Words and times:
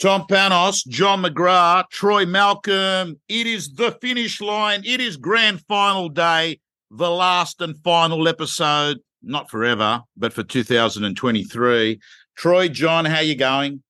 Tom 0.00 0.22
Panos, 0.22 0.86
John 0.88 1.22
McGrath, 1.22 1.90
Troy 1.90 2.24
Malcolm. 2.24 3.20
It 3.28 3.46
is 3.46 3.74
the 3.74 3.92
finish 4.00 4.40
line. 4.40 4.82
It 4.82 4.98
is 4.98 5.18
grand 5.18 5.60
final 5.68 6.08
day, 6.08 6.58
the 6.90 7.10
last 7.10 7.60
and 7.60 7.76
final 7.84 8.26
episode, 8.26 9.00
not 9.22 9.50
forever, 9.50 10.00
but 10.16 10.32
for 10.32 10.42
2023. 10.42 12.00
Troy, 12.34 12.68
John, 12.68 13.04
how 13.04 13.20
you 13.20 13.34
going? 13.34 13.82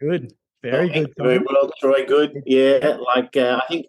Good. 0.00 0.32
Very 0.62 0.88
good. 0.88 1.12
Very 1.18 1.38
well, 1.38 1.72
Troy. 1.80 2.06
Good. 2.06 2.44
Yeah. 2.46 2.98
Like, 3.16 3.36
uh, 3.36 3.60
I 3.60 3.66
think 3.66 3.86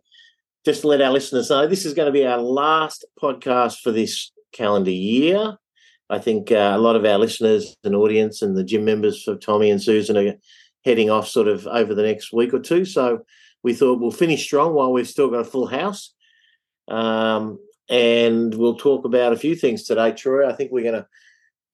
just 0.65 0.81
to 0.81 0.87
let 0.87 1.01
our 1.01 1.11
listeners 1.11 1.51
know, 1.51 1.67
this 1.67 1.85
is 1.85 1.93
going 1.93 2.07
to 2.07 2.11
be 2.11 2.25
our 2.25 2.41
last 2.41 3.05
podcast 3.21 3.81
for 3.81 3.91
this 3.91 4.31
calendar 4.51 4.89
year. 4.89 5.57
I 6.09 6.17
think 6.17 6.51
uh, 6.51 6.73
a 6.75 6.79
lot 6.79 6.95
of 6.95 7.05
our 7.05 7.19
listeners 7.19 7.75
and 7.83 7.95
audience 7.95 8.41
and 8.41 8.57
the 8.57 8.63
gym 8.63 8.83
members 8.83 9.21
for 9.21 9.35
Tommy 9.35 9.69
and 9.69 9.81
Susan 9.81 10.17
are 10.17 10.33
heading 10.85 11.09
off 11.09 11.27
sort 11.27 11.47
of 11.47 11.67
over 11.67 11.93
the 11.93 12.03
next 12.03 12.31
week 12.31 12.53
or 12.53 12.59
two. 12.59 12.85
So 12.85 13.25
we 13.63 13.73
thought 13.73 13.99
we'll 13.99 14.11
finish 14.11 14.43
strong 14.43 14.73
while 14.73 14.93
we've 14.93 15.09
still 15.09 15.29
got 15.29 15.39
a 15.39 15.45
full 15.45 15.67
house. 15.67 16.13
Um, 16.87 17.59
and 17.89 18.53
we'll 18.53 18.77
talk 18.77 19.03
about 19.03 19.33
a 19.33 19.37
few 19.37 19.55
things 19.55 19.83
today, 19.83 20.11
Troy. 20.11 20.47
I 20.47 20.53
think 20.53 20.71
we're 20.71 20.83
going 20.83 21.01
to 21.01 21.07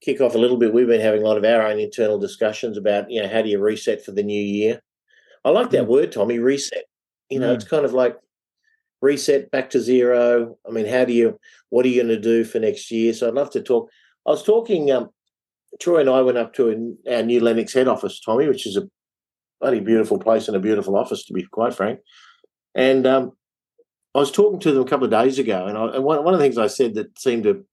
kick 0.02 0.22
off 0.22 0.36
a 0.36 0.38
little 0.38 0.58
bit. 0.58 0.74
We've 0.74 0.88
been 0.88 1.02
having 1.02 1.22
a 1.22 1.26
lot 1.26 1.38
of 1.38 1.44
our 1.44 1.68
own 1.68 1.80
internal 1.80 2.18
discussions 2.18 2.78
about, 2.78 3.12
you 3.12 3.22
know, 3.22 3.30
how 3.30 3.42
do 3.42 3.50
you 3.50 3.60
reset 3.60 4.04
for 4.04 4.12
the 4.12 4.24
new 4.24 4.42
year? 4.42 4.82
I 5.44 5.50
like 5.50 5.70
that 5.72 5.84
mm. 5.84 5.88
word, 5.88 6.12
Tommy, 6.12 6.40
reset. 6.40 6.86
You 7.30 7.40
know, 7.40 7.52
mm. 7.52 7.56
it's 7.56 7.68
kind 7.68 7.86
of 7.86 7.94
like 7.94 8.18
reset 9.02 9.52
back 9.52 9.70
to 9.72 9.80
zero. 9.80 10.58
I 10.68 10.72
mean, 10.72 10.86
how 10.86 11.06
do 11.06 11.14
you, 11.14 11.40
what 11.70 11.86
are 11.86 11.90
you 11.90 12.04
going 12.04 12.16
to 12.16 12.22
do 12.22 12.44
for 12.44 12.60
next 12.60 12.92
year? 12.92 13.14
So 13.14 13.28
I'd 13.28 13.34
love 13.34 13.52
to 13.52 13.62
talk. 13.62 13.90
I 14.26 14.32
was 14.32 14.44
talking, 14.44 14.92
um, 14.92 15.10
Troy 15.80 16.02
and 16.02 16.10
I 16.10 16.22
went 16.22 16.38
up 16.38 16.54
to 16.56 16.96
our 17.10 17.24
new 17.24 17.40
Lennox 17.40 17.74
head 17.74 17.88
office, 17.88 18.20
Tommy, 18.20 18.48
which 18.48 18.68
is 18.68 18.78
a 18.78 18.90
bloody 19.62 19.80
beautiful 19.80 20.20
place 20.20 20.48
and 20.48 20.58
a 20.58 20.60
beautiful 20.60 20.98
office, 20.98 21.24
to 21.26 21.34
be 21.34 21.44
quite 21.44 21.74
frank. 21.74 22.00
And 22.76 23.06
um, 23.08 23.32
I 24.14 24.20
was 24.20 24.32
talking 24.32 24.60
to 24.62 24.72
them 24.72 24.84
a 24.84 24.88
couple 24.88 25.06
of 25.06 25.12
days 25.12 25.40
ago, 25.40 25.68
and, 25.68 25.78
I, 25.78 25.96
and 25.96 26.04
one, 26.04 26.24
one 26.24 26.34
of 26.34 26.40
the 26.40 26.46
things 26.46 26.58
I 26.58 26.68
said 26.68 26.96
that 26.96 27.18
seemed 27.20 27.44
to 27.44 27.66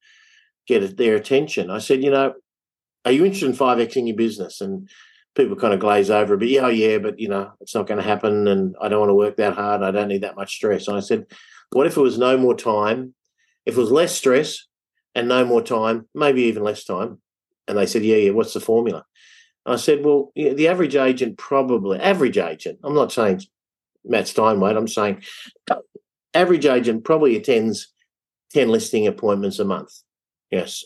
get 0.66 0.96
their 0.96 1.16
attention, 1.16 1.70
I 1.70 1.78
said, 1.78 2.04
you 2.04 2.10
know, 2.10 2.34
are 3.04 3.12
you 3.12 3.24
interested 3.24 3.50
in 3.50 3.56
5Xing 3.56 4.06
your 4.06 4.16
business? 4.16 4.60
And 4.60 4.88
people 5.34 5.56
kind 5.56 5.72
of 5.72 5.80
glaze 5.80 6.10
over 6.10 6.34
a 6.34 6.38
bit. 6.38 6.50
Yeah, 6.50 6.66
oh, 6.66 6.68
yeah, 6.68 6.98
but, 6.98 7.18
you 7.18 7.28
know, 7.28 7.52
it's 7.60 7.74
not 7.74 7.86
going 7.86 7.98
to 7.98 8.06
happen, 8.06 8.46
and 8.46 8.76
I 8.80 8.88
don't 8.88 9.00
want 9.00 9.10
to 9.10 9.14
work 9.14 9.36
that 9.36 9.54
hard. 9.54 9.82
I 9.82 9.90
don't 9.90 10.08
need 10.08 10.22
that 10.22 10.36
much 10.36 10.54
stress. 10.54 10.88
And 10.88 10.96
I 10.96 11.00
said, 11.00 11.26
what 11.72 11.86
if 11.86 11.96
it 11.96 12.00
was 12.00 12.18
no 12.18 12.36
more 12.36 12.56
time? 12.56 13.14
If 13.66 13.76
it 13.76 13.80
was 13.80 13.90
less 13.90 14.14
stress 14.14 14.66
and 15.14 15.28
no 15.28 15.44
more 15.44 15.62
time, 15.62 16.08
maybe 16.14 16.42
even 16.42 16.62
less 16.62 16.84
time. 16.84 17.20
And 17.66 17.76
they 17.76 17.86
said, 17.86 18.02
yeah, 18.02 18.16
yeah, 18.16 18.30
what's 18.30 18.54
the 18.54 18.60
formula? 18.60 19.04
I 19.68 19.76
said, 19.76 20.04
well, 20.04 20.32
you 20.34 20.50
know, 20.50 20.54
the 20.54 20.68
average 20.68 20.96
agent 20.96 21.38
probably, 21.38 21.98
average 21.98 22.38
agent, 22.38 22.78
I'm 22.82 22.94
not 22.94 23.12
saying 23.12 23.42
Matt 24.04 24.28
Steinway, 24.28 24.74
I'm 24.74 24.88
saying 24.88 25.22
uh, 25.70 25.76
average 26.34 26.66
agent 26.66 27.04
probably 27.04 27.36
attends 27.36 27.92
10 28.52 28.68
listing 28.68 29.06
appointments 29.06 29.58
a 29.58 29.64
month. 29.64 29.92
Yes. 30.50 30.84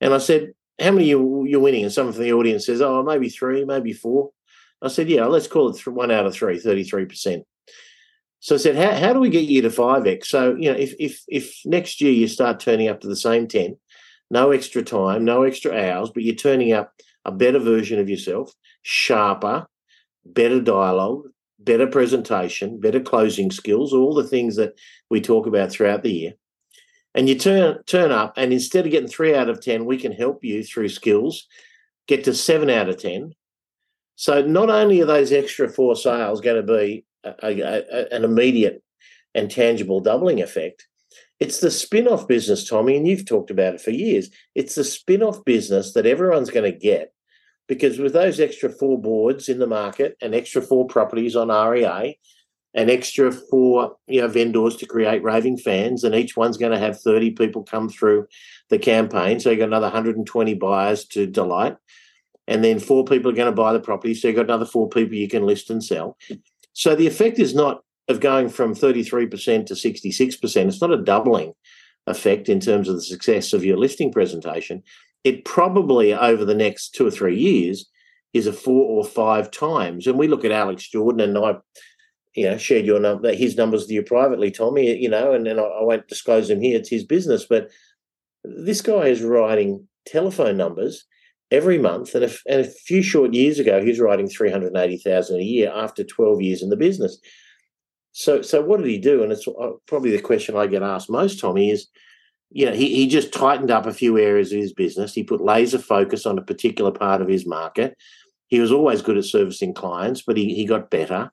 And 0.00 0.14
I 0.14 0.18
said, 0.18 0.52
how 0.80 0.92
many 0.92 1.06
you, 1.06 1.44
you're 1.46 1.60
winning? 1.60 1.84
And 1.84 1.92
someone 1.92 2.14
from 2.14 2.24
the 2.24 2.32
audience 2.32 2.66
says, 2.66 2.80
oh, 2.80 3.02
maybe 3.02 3.28
three, 3.28 3.64
maybe 3.64 3.92
four. 3.92 4.30
I 4.82 4.88
said, 4.88 5.08
yeah, 5.08 5.24
let's 5.24 5.46
call 5.46 5.70
it 5.70 5.86
one 5.86 6.10
out 6.10 6.26
of 6.26 6.34
three, 6.34 6.60
33%. 6.60 7.42
So 8.40 8.56
I 8.56 8.58
said, 8.58 8.76
how, 8.76 8.94
how 8.94 9.12
do 9.14 9.20
we 9.20 9.30
get 9.30 9.46
you 9.46 9.62
to 9.62 9.70
5x? 9.70 10.26
So, 10.26 10.54
you 10.54 10.70
know, 10.70 10.76
if, 10.78 10.94
if, 10.98 11.22
if 11.28 11.60
next 11.64 12.00
year 12.00 12.12
you 12.12 12.28
start 12.28 12.60
turning 12.60 12.88
up 12.88 13.00
to 13.00 13.08
the 13.08 13.16
same 13.16 13.48
10, 13.48 13.76
no 14.30 14.50
extra 14.50 14.82
time, 14.82 15.24
no 15.24 15.44
extra 15.44 15.72
hours, 15.72 16.10
but 16.12 16.22
you're 16.22 16.34
turning 16.34 16.72
up 16.72 16.92
a 17.24 17.32
better 17.32 17.58
version 17.58 17.98
of 17.98 18.08
yourself, 18.08 18.52
sharper, 18.82 19.66
better 20.24 20.60
dialogue, 20.60 21.22
better 21.58 21.86
presentation, 21.86 22.80
better 22.80 23.00
closing 23.00 23.50
skills, 23.50 23.92
all 23.92 24.14
the 24.14 24.26
things 24.26 24.56
that 24.56 24.74
we 25.10 25.20
talk 25.20 25.46
about 25.46 25.70
throughout 25.70 26.02
the 26.02 26.12
year. 26.12 26.32
And 27.14 27.28
you 27.28 27.38
turn 27.38 27.82
turn 27.84 28.10
up, 28.10 28.34
and 28.36 28.52
instead 28.52 28.84
of 28.84 28.90
getting 28.90 29.08
three 29.08 29.34
out 29.34 29.48
of 29.48 29.60
ten, 29.60 29.84
we 29.84 29.96
can 29.96 30.12
help 30.12 30.42
you 30.42 30.64
through 30.64 30.88
skills 30.88 31.46
get 32.08 32.24
to 32.24 32.34
seven 32.34 32.68
out 32.68 32.88
of 32.88 32.98
ten. 32.98 33.32
So 34.16 34.42
not 34.42 34.68
only 34.68 35.00
are 35.00 35.06
those 35.06 35.32
extra 35.32 35.68
four 35.68 35.96
sales 35.96 36.40
going 36.40 36.64
to 36.66 36.72
be 36.74 37.04
a, 37.24 37.34
a, 37.42 37.62
a, 37.62 38.14
an 38.14 38.24
immediate 38.24 38.82
and 39.34 39.50
tangible 39.50 40.00
doubling 40.00 40.42
effect, 40.42 40.86
it's 41.40 41.60
the 41.60 41.70
spin 41.70 42.08
off 42.08 42.26
business, 42.26 42.68
Tommy, 42.68 42.96
and 42.96 43.06
you've 43.06 43.26
talked 43.26 43.50
about 43.50 43.74
it 43.74 43.80
for 43.80 43.90
years. 43.90 44.30
It's 44.56 44.74
the 44.74 44.84
spin 44.84 45.22
off 45.22 45.44
business 45.44 45.92
that 45.92 46.06
everyone's 46.06 46.50
going 46.50 46.70
to 46.70 46.76
get 46.76 47.13
because 47.66 47.98
with 47.98 48.12
those 48.12 48.40
extra 48.40 48.70
four 48.70 49.00
boards 49.00 49.48
in 49.48 49.58
the 49.58 49.66
market 49.66 50.16
and 50.20 50.34
extra 50.34 50.60
four 50.60 50.86
properties 50.86 51.34
on 51.34 51.48
REA 51.48 52.18
and 52.74 52.90
extra 52.90 53.30
four 53.30 53.96
you 54.06 54.20
know, 54.20 54.28
vendors 54.28 54.76
to 54.76 54.86
create 54.86 55.22
raving 55.22 55.56
fans, 55.56 56.02
and 56.02 56.14
each 56.14 56.36
one's 56.36 56.56
going 56.56 56.72
to 56.72 56.78
have 56.78 57.00
30 57.00 57.30
people 57.32 57.62
come 57.62 57.88
through 57.88 58.26
the 58.68 58.78
campaign. 58.78 59.38
So 59.38 59.50
you've 59.50 59.60
got 59.60 59.68
another 59.68 59.86
120 59.86 60.54
buyers 60.54 61.04
to 61.06 61.26
delight. 61.26 61.76
And 62.46 62.62
then 62.62 62.78
four 62.78 63.04
people 63.04 63.30
are 63.30 63.34
going 63.34 63.50
to 63.50 63.56
buy 63.56 63.72
the 63.72 63.80
property. 63.80 64.14
So 64.14 64.28
you've 64.28 64.36
got 64.36 64.46
another 64.46 64.66
four 64.66 64.88
people 64.88 65.14
you 65.14 65.28
can 65.28 65.46
list 65.46 65.70
and 65.70 65.82
sell. 65.82 66.18
So 66.72 66.94
the 66.94 67.06
effect 67.06 67.38
is 67.38 67.54
not 67.54 67.82
of 68.08 68.20
going 68.20 68.50
from 68.50 68.74
33% 68.74 69.66
to 69.66 69.74
66%. 69.74 70.68
It's 70.68 70.80
not 70.80 70.92
a 70.92 71.02
doubling 71.02 71.54
effect 72.06 72.48
in 72.48 72.60
terms 72.60 72.88
of 72.88 72.96
the 72.96 73.02
success 73.02 73.52
of 73.52 73.64
your 73.64 73.78
listing 73.78 74.12
presentation. 74.12 74.82
It 75.24 75.44
probably 75.44 76.12
over 76.12 76.44
the 76.44 76.54
next 76.54 76.94
two 76.94 77.06
or 77.06 77.10
three 77.10 77.36
years 77.36 77.90
is 78.34 78.46
a 78.46 78.52
four 78.52 78.84
or 78.86 79.04
five 79.04 79.50
times. 79.50 80.06
And 80.06 80.18
we 80.18 80.28
look 80.28 80.44
at 80.44 80.52
Alex 80.52 80.88
Jordan 80.88 81.20
and 81.20 81.38
I, 81.38 81.56
you 82.34 82.50
know, 82.50 82.58
shared 82.58 82.84
your 82.84 83.00
number, 83.00 83.32
his 83.32 83.56
numbers 83.56 83.82
with 83.82 83.90
you 83.90 84.02
privately, 84.02 84.50
Tommy, 84.50 84.96
you 84.96 85.08
know, 85.08 85.32
and, 85.32 85.48
I, 85.48 85.82
won't 85.82 86.08
disclose 86.08 86.48
them 86.48 86.60
here. 86.60 86.76
It's 86.76 86.88
his 86.88 87.04
business. 87.04 87.46
But 87.48 87.70
this 88.42 88.82
guy 88.82 89.06
is 89.06 89.22
writing 89.22 89.86
telephone 90.04 90.56
numbers 90.56 91.06
every 91.52 91.78
month. 91.78 92.14
And 92.14 92.24
a, 92.24 92.30
and 92.48 92.60
a 92.60 92.64
few 92.64 93.02
short 93.02 93.32
years 93.32 93.60
ago, 93.60 93.80
he 93.80 93.88
was 93.88 94.00
writing 94.00 94.28
380,000 94.28 95.36
a 95.36 95.42
year 95.42 95.72
after 95.72 96.02
12 96.02 96.42
years 96.42 96.62
in 96.62 96.70
the 96.70 96.76
business. 96.76 97.18
So, 98.12 98.42
so 98.42 98.62
what 98.62 98.78
did 98.78 98.88
he 98.88 98.98
do? 98.98 99.22
And 99.22 99.32
it's 99.32 99.46
uh, 99.46 99.70
probably 99.86 100.10
the 100.10 100.20
question 100.20 100.56
I 100.56 100.66
get 100.66 100.82
asked 100.82 101.10
most, 101.10 101.40
Tommy, 101.40 101.70
is, 101.70 101.88
you 102.50 102.66
know, 102.66 102.72
he, 102.72 102.94
he 102.94 103.08
just 103.08 103.32
tightened 103.32 103.70
up 103.70 103.86
a 103.86 103.92
few 103.92 104.18
areas 104.18 104.52
of 104.52 104.58
his 104.58 104.72
business. 104.72 105.14
He 105.14 105.24
put 105.24 105.40
laser 105.40 105.78
focus 105.78 106.26
on 106.26 106.38
a 106.38 106.42
particular 106.42 106.92
part 106.92 107.20
of 107.20 107.28
his 107.28 107.46
market. 107.46 107.96
He 108.48 108.60
was 108.60 108.70
always 108.70 109.02
good 109.02 109.18
at 109.18 109.24
servicing 109.24 109.74
clients, 109.74 110.22
but 110.22 110.36
he, 110.36 110.54
he 110.54 110.64
got 110.64 110.90
better. 110.90 111.30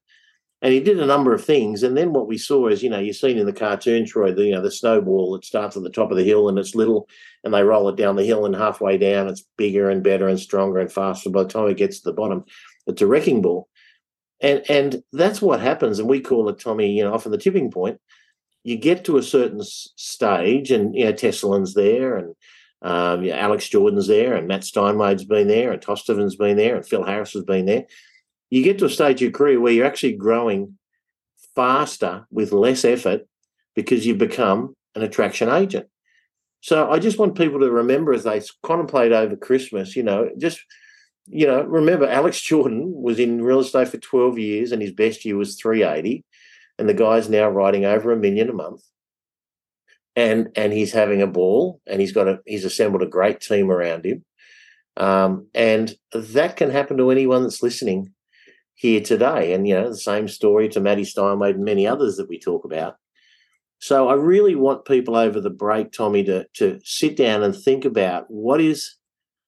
And 0.64 0.74
he 0.74 0.80
did 0.80 1.00
a 1.00 1.08
number 1.08 1.34
of 1.34 1.44
things. 1.44 1.82
And 1.82 1.98
then 1.98 2.14
what 2.14 2.28
we 2.28 2.38
saw 2.38 2.68
is, 2.68 2.84
you 2.84 2.90
know, 2.90 3.00
you've 3.00 3.16
seen 3.16 3.40
in 3.40 3.48
the 3.48 3.54
cartoon, 3.54 4.06
Troy, 4.06 4.32
the, 4.32 4.46
you 4.46 4.52
know, 4.52 4.62
the 4.62 4.72
snowball 4.72 5.32
that 5.34 5.44
starts 5.44 5.76
at 5.76 5.82
the 5.82 5.90
top 5.90 6.12
of 6.12 6.18
the 6.18 6.24
hill 6.24 6.50
and 6.50 6.60
it's 6.60 6.76
little 6.76 7.08
and 7.44 7.54
they 7.54 7.64
roll 7.64 7.90
it 7.90 7.96
down 7.96 8.16
the 8.16 8.24
hill 8.24 8.46
and 8.46 8.56
halfway 8.56 8.98
down 8.98 9.28
it's 9.28 9.44
bigger 9.58 9.90
and 9.90 10.04
better 10.04 10.28
and 10.28 10.40
stronger 10.40 10.80
and 10.80 10.92
faster. 10.92 11.32
By 11.32 11.44
the 11.44 11.50
time 11.50 11.68
it 11.68 11.78
gets 11.78 12.00
to 12.00 12.10
the 12.10 12.14
bottom, 12.14 12.46
it's 12.86 13.02
a 13.02 13.08
wrecking 13.08 13.42
ball. 13.42 13.70
And 14.42 14.64
and 14.70 15.04
that's 15.14 15.42
what 15.42 15.62
happens, 15.62 16.00
and 16.00 16.10
we 16.10 16.20
call 16.20 16.50
it 16.50 16.60
Tommy. 16.60 16.98
You 16.98 17.04
know, 17.04 17.14
often 17.14 17.32
the 17.32 17.38
tipping 17.38 17.70
point. 17.70 18.00
You 18.64 18.78
get 18.78 19.06
to 19.06 19.18
a 19.18 19.24
certain 19.24 19.62
stage, 19.64 20.72
and 20.72 20.96
you 20.96 21.06
know 21.06 21.14
Teslan's 21.14 21.74
there, 21.74 22.18
and 22.18 22.36
um, 22.82 23.24
you 23.24 23.32
know, 23.32 23.38
Alex 23.38 23.70
Jordan's 23.70 24.08
there, 24.08 24.34
and 24.34 24.48
Matt 24.48 24.64
Steinwade's 24.64 25.26
been 25.26 25.48
there, 25.48 25.72
and 25.72 25.82
Tostavin's 25.82 26.36
been 26.36 26.58
there, 26.58 26.76
and 26.76 26.86
Phil 26.86 27.04
Harris 27.04 27.34
has 27.34 27.44
been 27.44 27.66
there. 27.66 27.86
You 28.50 28.64
get 28.64 28.80
to 28.80 28.86
a 28.86 28.90
stage 28.90 29.18
of 29.18 29.22
your 29.22 29.32
career 29.32 29.60
where 29.60 29.74
you're 29.74 29.86
actually 29.86 30.14
growing 30.14 30.78
faster 31.56 32.26
with 32.32 32.52
less 32.52 32.84
effort 32.86 33.22
because 33.76 34.06
you've 34.06 34.18
become 34.18 34.76
an 34.96 35.04
attraction 35.04 35.50
agent. 35.50 35.88
So 36.62 36.92
I 36.92 37.00
just 37.00 37.18
want 37.18 37.38
people 37.38 37.60
to 37.60 37.72
remember 37.72 38.14
as 38.14 38.24
they 38.24 38.42
contemplate 38.64 39.12
over 39.12 39.36
Christmas, 39.36 39.96
you 39.96 40.04
know, 40.04 40.30
just 40.38 40.60
you 41.28 41.48
know, 41.48 41.64
remember 41.64 42.08
Alex 42.08 42.42
Jordan 42.42 42.92
was 42.94 43.20
in 43.20 43.42
real 43.42 43.60
estate 43.60 43.88
for 43.88 43.98
12 43.98 44.38
years 44.38 44.72
and 44.72 44.82
his 44.82 44.92
best 44.92 45.24
year 45.24 45.38
was 45.38 45.56
380. 45.56 46.26
And 46.82 46.90
the 46.90 46.96
guy's 46.96 47.30
now 47.30 47.48
writing 47.48 47.86
over 47.86 48.12
a 48.12 48.18
million 48.18 48.50
a 48.50 48.54
month. 48.54 48.82
And 50.16 50.50
and 50.56 50.74
he's 50.74 50.92
having 50.92 51.22
a 51.22 51.28
ball 51.28 51.80
and 51.86 52.02
he's 52.02 52.12
got 52.12 52.28
a 52.28 52.40
he's 52.48 52.66
assembled 52.66 53.04
a 53.04 53.06
great 53.06 53.40
team 53.40 53.70
around 53.70 54.04
him. 54.04 54.26
Um, 54.98 55.48
and 55.54 55.94
that 56.12 56.58
can 56.58 56.72
happen 56.72 56.98
to 56.98 57.12
anyone 57.12 57.44
that's 57.44 57.62
listening 57.62 58.12
here 58.74 59.00
today. 59.00 59.54
And 59.54 59.68
you 59.68 59.76
know, 59.76 59.90
the 59.90 59.96
same 59.96 60.28
story 60.28 60.70
to 60.70 60.80
Maddie 60.80 61.04
Steinway 61.04 61.52
and 61.52 61.64
many 61.64 61.86
others 61.86 62.18
that 62.18 62.28
we 62.28 62.40
talk 62.40 62.66
about. 62.66 62.96
So 63.78 64.10
I 64.10 64.16
really 64.16 64.56
want 64.56 64.86
people 64.86 65.16
over 65.16 65.40
the 65.40 65.52
break, 65.52 65.92
Tommy, 65.92 66.24
to 66.24 66.48
to 66.56 66.80
sit 66.84 67.16
down 67.16 67.44
and 67.44 67.56
think 67.56 67.86
about 67.86 68.26
what 68.28 68.60
is 68.60 68.96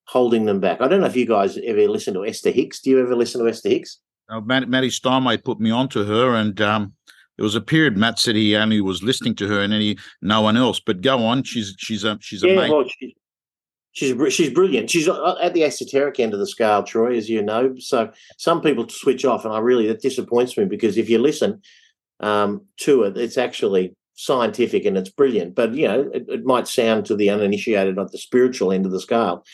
holding 0.05 0.45
them 0.45 0.59
back. 0.59 0.81
I 0.81 0.87
don't 0.87 1.01
know 1.01 1.07
if 1.07 1.15
you 1.15 1.25
guys 1.25 1.57
ever 1.65 1.87
listen 1.87 2.13
to 2.13 2.25
Esther 2.25 2.51
Hicks. 2.51 2.79
Do 2.79 2.91
you 2.91 3.01
ever 3.01 3.15
listen 3.15 3.41
to 3.41 3.49
Esther 3.49 3.69
Hicks? 3.69 3.99
Uh, 4.29 4.39
Matty 4.39 4.91
Steinway 4.91 5.37
put 5.37 5.59
me 5.59 5.71
onto 5.71 6.05
her, 6.05 6.35
and 6.35 6.61
um, 6.61 6.93
there 7.37 7.43
was 7.43 7.55
a 7.55 7.61
period 7.61 7.97
Matt 7.97 8.19
said 8.19 8.35
he 8.35 8.55
only 8.55 8.81
was 8.81 9.03
listening 9.03 9.35
to 9.35 9.47
her 9.47 9.61
and 9.61 9.73
any 9.73 9.97
no 10.21 10.41
one 10.41 10.57
else. 10.57 10.79
But 10.79 11.01
go 11.01 11.25
on, 11.25 11.43
she's 11.43 11.75
she's 11.77 12.03
a 12.03 12.17
she's 12.21 12.43
a 12.43 12.47
yeah, 12.47 12.55
mate. 12.55 12.71
Well, 12.71 12.85
she, 12.99 13.15
She's 13.93 14.15
she's 14.33 14.49
brilliant. 14.49 14.89
She's 14.89 15.07
at 15.07 15.53
the 15.53 15.63
esoteric 15.63 16.19
end 16.19 16.33
of 16.33 16.39
the 16.39 16.47
scale, 16.47 16.81
Troy, 16.81 17.15
as 17.15 17.29
you 17.29 17.43
know. 17.43 17.75
So 17.77 18.11
some 18.37 18.59
people 18.59 18.89
switch 18.89 19.23
off, 19.23 19.45
and 19.45 19.53
I 19.53 19.59
really 19.59 19.87
that 19.87 20.01
disappoints 20.01 20.57
me 20.57 20.65
because 20.65 20.97
if 20.97 21.09
you 21.09 21.19
listen 21.19 21.61
um, 22.19 22.65
to 22.77 23.03
it, 23.03 23.17
it's 23.17 23.37
actually 23.37 23.95
scientific 24.15 24.85
and 24.85 24.97
it's 24.97 25.11
brilliant. 25.11 25.53
But 25.53 25.75
you 25.75 25.87
know, 25.87 26.09
it, 26.11 26.25
it 26.27 26.43
might 26.43 26.67
sound 26.67 27.05
to 27.05 27.15
the 27.15 27.29
uninitiated 27.29 27.99
at 27.99 28.11
the 28.11 28.17
spiritual 28.17 28.71
end 28.71 28.87
of 28.87 28.91
the 28.91 28.99
scale. 28.99 29.45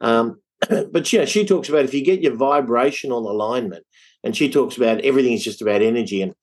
Um, 0.00 0.40
but 0.90 1.12
yeah, 1.12 1.24
she 1.24 1.46
talks 1.46 1.68
about 1.68 1.84
if 1.84 1.94
you 1.94 2.04
get 2.04 2.20
your 2.20 2.34
vibrational 2.34 3.30
alignment, 3.30 3.86
and 4.24 4.36
she 4.36 4.50
talks 4.50 4.76
about 4.76 5.00
everything 5.02 5.34
is 5.34 5.44
just 5.44 5.62
about 5.62 5.80
energy. 5.80 6.22
And 6.22 6.34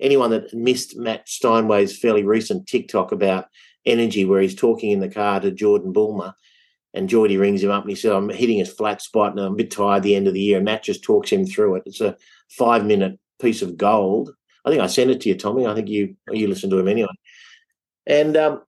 anyone 0.00 0.30
that 0.30 0.54
missed 0.54 0.96
Matt 0.96 1.26
Steinway's 1.26 1.98
fairly 1.98 2.24
recent 2.24 2.66
TikTok 2.66 3.12
about 3.12 3.46
energy, 3.86 4.24
where 4.24 4.40
he's 4.40 4.54
talking 4.54 4.90
in 4.90 5.00
the 5.00 5.08
car 5.08 5.40
to 5.40 5.50
Jordan 5.50 5.92
Bulmer 5.92 6.34
and 6.94 7.08
Geordie 7.08 7.36
rings 7.36 7.62
him 7.62 7.70
up 7.70 7.82
and 7.82 7.90
he 7.90 7.96
said, 7.96 8.12
I'm 8.12 8.28
hitting 8.28 8.60
a 8.60 8.64
flat 8.64 9.02
spot 9.02 9.32
and 9.32 9.40
I'm 9.40 9.52
a 9.52 9.56
bit 9.56 9.70
tired 9.70 10.02
the 10.02 10.16
end 10.16 10.26
of 10.26 10.34
the 10.34 10.40
year. 10.40 10.56
And 10.56 10.64
Matt 10.64 10.84
just 10.84 11.04
talks 11.04 11.30
him 11.30 11.46
through 11.46 11.76
it. 11.76 11.82
It's 11.86 12.00
a 12.00 12.16
five 12.48 12.84
minute 12.84 13.18
piece 13.40 13.62
of 13.62 13.76
gold. 13.76 14.30
I 14.64 14.70
think 14.70 14.82
I 14.82 14.86
sent 14.86 15.10
it 15.10 15.20
to 15.22 15.28
you, 15.28 15.36
Tommy. 15.36 15.66
I 15.66 15.74
think 15.74 15.88
you 15.88 16.16
you 16.30 16.48
listened 16.48 16.72
to 16.72 16.78
him 16.78 16.88
anyway. 16.88 17.08
And 18.06 18.36
um 18.36 18.62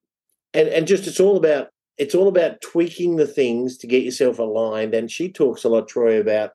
and 0.53 0.69
and 0.69 0.87
just 0.87 1.07
it's 1.07 1.21
all 1.21 1.37
about 1.37 1.69
it's 1.97 2.15
all 2.15 2.29
about 2.29 2.61
tweaking 2.61 3.17
the 3.17 3.27
things 3.27 3.79
to 3.79 3.87
get 3.87 4.05
yourself 4.05 4.39
aligned. 4.39 4.95
And 4.95 5.11
she 5.11 5.33
talks 5.33 5.65
a 5.65 5.69
lot, 5.69 5.89
Troy, 5.89 6.21
about 6.21 6.53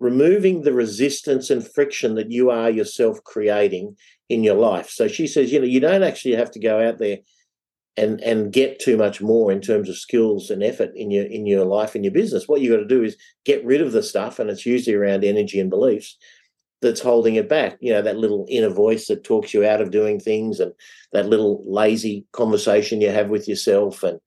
removing 0.00 0.62
the 0.62 0.72
resistance 0.72 1.50
and 1.50 1.66
friction 1.66 2.14
that 2.16 2.32
you 2.32 2.50
are 2.50 2.70
yourself 2.70 3.22
creating 3.22 3.96
in 4.28 4.42
your 4.42 4.56
life. 4.56 4.88
So 4.88 5.06
she 5.06 5.26
says, 5.26 5.52
you 5.52 5.60
know, 5.60 5.66
you 5.66 5.78
don't 5.78 6.02
actually 6.02 6.34
have 6.34 6.50
to 6.52 6.58
go 6.58 6.88
out 6.88 6.98
there 6.98 7.18
and 7.96 8.20
and 8.20 8.52
get 8.52 8.78
too 8.78 8.96
much 8.96 9.20
more 9.20 9.52
in 9.52 9.60
terms 9.60 9.88
of 9.88 9.98
skills 9.98 10.48
and 10.48 10.62
effort 10.62 10.90
in 10.94 11.10
your 11.10 11.26
in 11.26 11.44
your 11.44 11.64
life 11.64 11.94
in 11.94 12.02
your 12.02 12.12
business. 12.12 12.48
What 12.48 12.60
you 12.60 12.70
got 12.70 12.78
to 12.78 12.86
do 12.86 13.02
is 13.02 13.16
get 13.44 13.64
rid 13.64 13.82
of 13.82 13.92
the 13.92 14.02
stuff 14.02 14.38
and 14.38 14.48
it's 14.48 14.64
usually 14.64 14.96
around 14.96 15.22
energy 15.22 15.60
and 15.60 15.68
beliefs 15.68 16.16
that's 16.80 17.00
holding 17.00 17.34
it 17.34 17.48
back. 17.48 17.76
You 17.80 17.92
know 17.92 18.02
that 18.02 18.16
little 18.16 18.46
inner 18.48 18.70
voice 18.70 19.08
that 19.08 19.24
talks 19.24 19.52
you 19.52 19.66
out 19.66 19.82
of 19.82 19.90
doing 19.90 20.18
things 20.18 20.60
and 20.60 20.72
that 21.12 21.26
little 21.26 21.62
lazy 21.66 22.24
conversation 22.32 23.00
you 23.00 23.10
have 23.10 23.28
with 23.28 23.48
yourself 23.48 24.02
and 24.02 24.18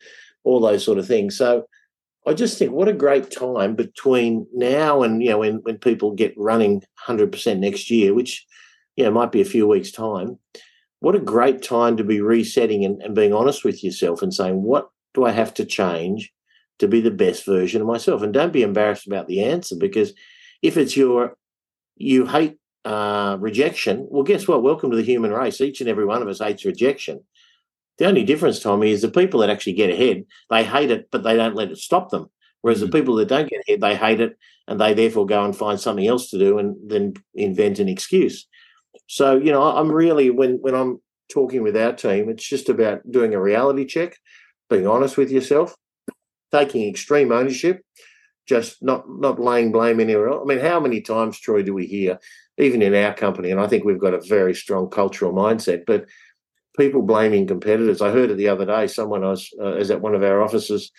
all 0.44 0.60
those 0.60 0.84
sort 0.84 1.00
of 1.00 1.08
things. 1.08 1.38
So 1.38 1.66
i 2.28 2.34
just 2.34 2.58
think 2.58 2.72
what 2.72 2.88
a 2.88 2.94
great 2.94 3.31
time 3.31 3.75
between 3.75 4.46
now 4.54 5.04
and 5.04 5.22
you 5.24 5.30
know 5.30 5.40
when 5.40 5.56
when 5.64 5.78
people 5.78 6.12
get 6.12 6.34
running 6.38 6.81
100% 7.08 7.60
next 7.60 7.90
year 7.90 8.14
which 8.14 8.46
you 8.96 9.04
know 9.04 9.12
might 9.12 9.31
be 9.31 9.42
a 9.42 9.46
few 9.46 9.68
weeks 9.68 9.92
time 9.92 10.38
what 11.04 11.16
a 11.16 11.20
great 11.20 11.62
time 11.62 11.98
to 11.98 12.04
be 12.06 12.22
resetting 12.22 12.86
and, 12.86 13.02
and 13.02 13.14
being 13.14 13.34
honest 13.34 13.66
with 13.66 13.84
yourself 13.84 14.22
and 14.22 14.34
saying, 14.34 14.64
what 14.64 14.90
do 15.14 15.25
I 15.25 15.31
have 15.31 15.54
to 15.56 15.66
change 15.66 16.31
to 16.80 16.88
be 16.88 17.02
the 17.02 17.12
best 17.12 17.46
version 17.46 17.81
of 17.81 17.88
myself? 17.88 18.22
And 18.22 18.34
don't 18.34 18.54
be 18.54 18.64
embarrassed 18.64 19.06
about 19.06 19.28
the 19.28 19.44
answer 19.44 19.76
because 19.78 20.14
if 20.62 20.78
it's 20.78 20.96
your, 20.96 21.36
you 21.98 22.26
hate 22.26 22.56
uh, 22.86 23.36
rejection, 23.38 24.08
well, 24.10 24.24
guess 24.24 24.48
what? 24.48 24.64
Welcome 24.64 24.92
to 24.92 24.96
the 24.96 25.04
human 25.04 25.34
race. 25.34 25.60
Each 25.60 25.81
and 25.81 25.90
every 25.90 26.06
one 26.06 26.22
of 26.22 26.30
us 26.30 26.40
hates 26.40 26.64
rejection. 26.64 27.22
The 27.98 28.06
only 28.06 28.24
difference, 28.24 28.60
Tommy, 28.60 28.92
is 28.92 29.01
the 29.01 29.12
people 29.12 29.40
that 29.42 29.50
actually 29.50 29.74
get 29.74 29.90
ahead, 29.90 30.25
they 30.50 30.63
hate 30.63 30.92
it, 30.92 31.10
but 31.12 31.24
they 31.24 31.36
don't 31.36 31.56
let 31.56 31.72
it 31.72 31.78
stop 31.78 32.10
them. 32.10 32.30
Whereas 32.62 32.80
mm-hmm. 32.80 32.90
the 32.90 33.00
people 33.00 33.16
that 33.16 33.28
don't 33.28 33.50
get 33.50 33.62
ahead, 33.68 33.81
they 33.81 33.95
hate 33.95 34.22
it 34.22 34.38
and 34.68 34.80
they 34.80 34.94
therefore 34.94 35.25
go 35.25 35.44
and 35.44 35.56
find 35.56 35.80
something 35.80 36.07
else 36.07 36.30
to 36.30 36.40
do 36.40 36.57
and 36.57 36.75
then 36.90 37.13
invent 37.36 37.80
an 37.80 37.90
excuse. 37.90 38.48
So, 39.07 39.36
you 39.36 39.51
know, 39.51 39.62
I'm 39.62 39.92
really 39.92 40.30
when 40.30 40.60
when 40.62 40.75
I'm 40.75 41.01
talking 41.31 41.62
with 41.63 41.75
our 41.75 41.94
team, 41.94 42.30
it's 42.30 42.48
just 42.48 42.69
about 42.69 43.10
doing 43.10 43.34
a 43.34 43.42
reality 43.42 43.86
check, 43.86 44.18
being 44.69 44.88
honest 44.88 45.18
with 45.18 45.31
yourself, 45.31 45.75
taking 46.51 46.88
extreme 46.88 47.31
ownership, 47.31 47.81
just 48.48 48.81
not 48.81 49.06
not 49.07 49.40
laying 49.40 49.72
blame 49.72 50.00
anywhere 50.00 50.30
else. 50.30 50.42
I 50.44 50.48
mean, 50.48 50.63
how 50.63 50.80
many 50.80 51.01
times, 51.01 51.40
Troy, 51.40 51.63
do 51.63 51.74
we 51.74 51.86
hear, 51.86 52.19
even 52.57 52.81
in 52.81 52.95
our 52.95 53.13
company, 53.13 53.51
and 53.51 53.60
I 53.60 53.68
think 53.68 53.84
we've 53.84 54.00
got 54.00 54.13
a 54.13 54.22
very 54.22 54.56
strong 54.56 54.90
cultural 54.90 55.34
mindset, 55.34 55.84
but 55.86 56.06
people 56.78 57.02
blaming 57.02 57.48
competitors. 57.48 58.02
I 58.02 58.12
heard 58.12 58.31
it 58.31 58.38
the 58.38 58.50
other 58.50 58.66
day. 58.66 58.88
Someone 58.88 59.24
I 59.24 59.30
was 59.30 59.50
uh, 59.60 59.75
is 59.75 59.92
at 59.92 60.02
one 60.02 60.16
of 60.16 60.24
our 60.24 60.42
offices 60.42 60.92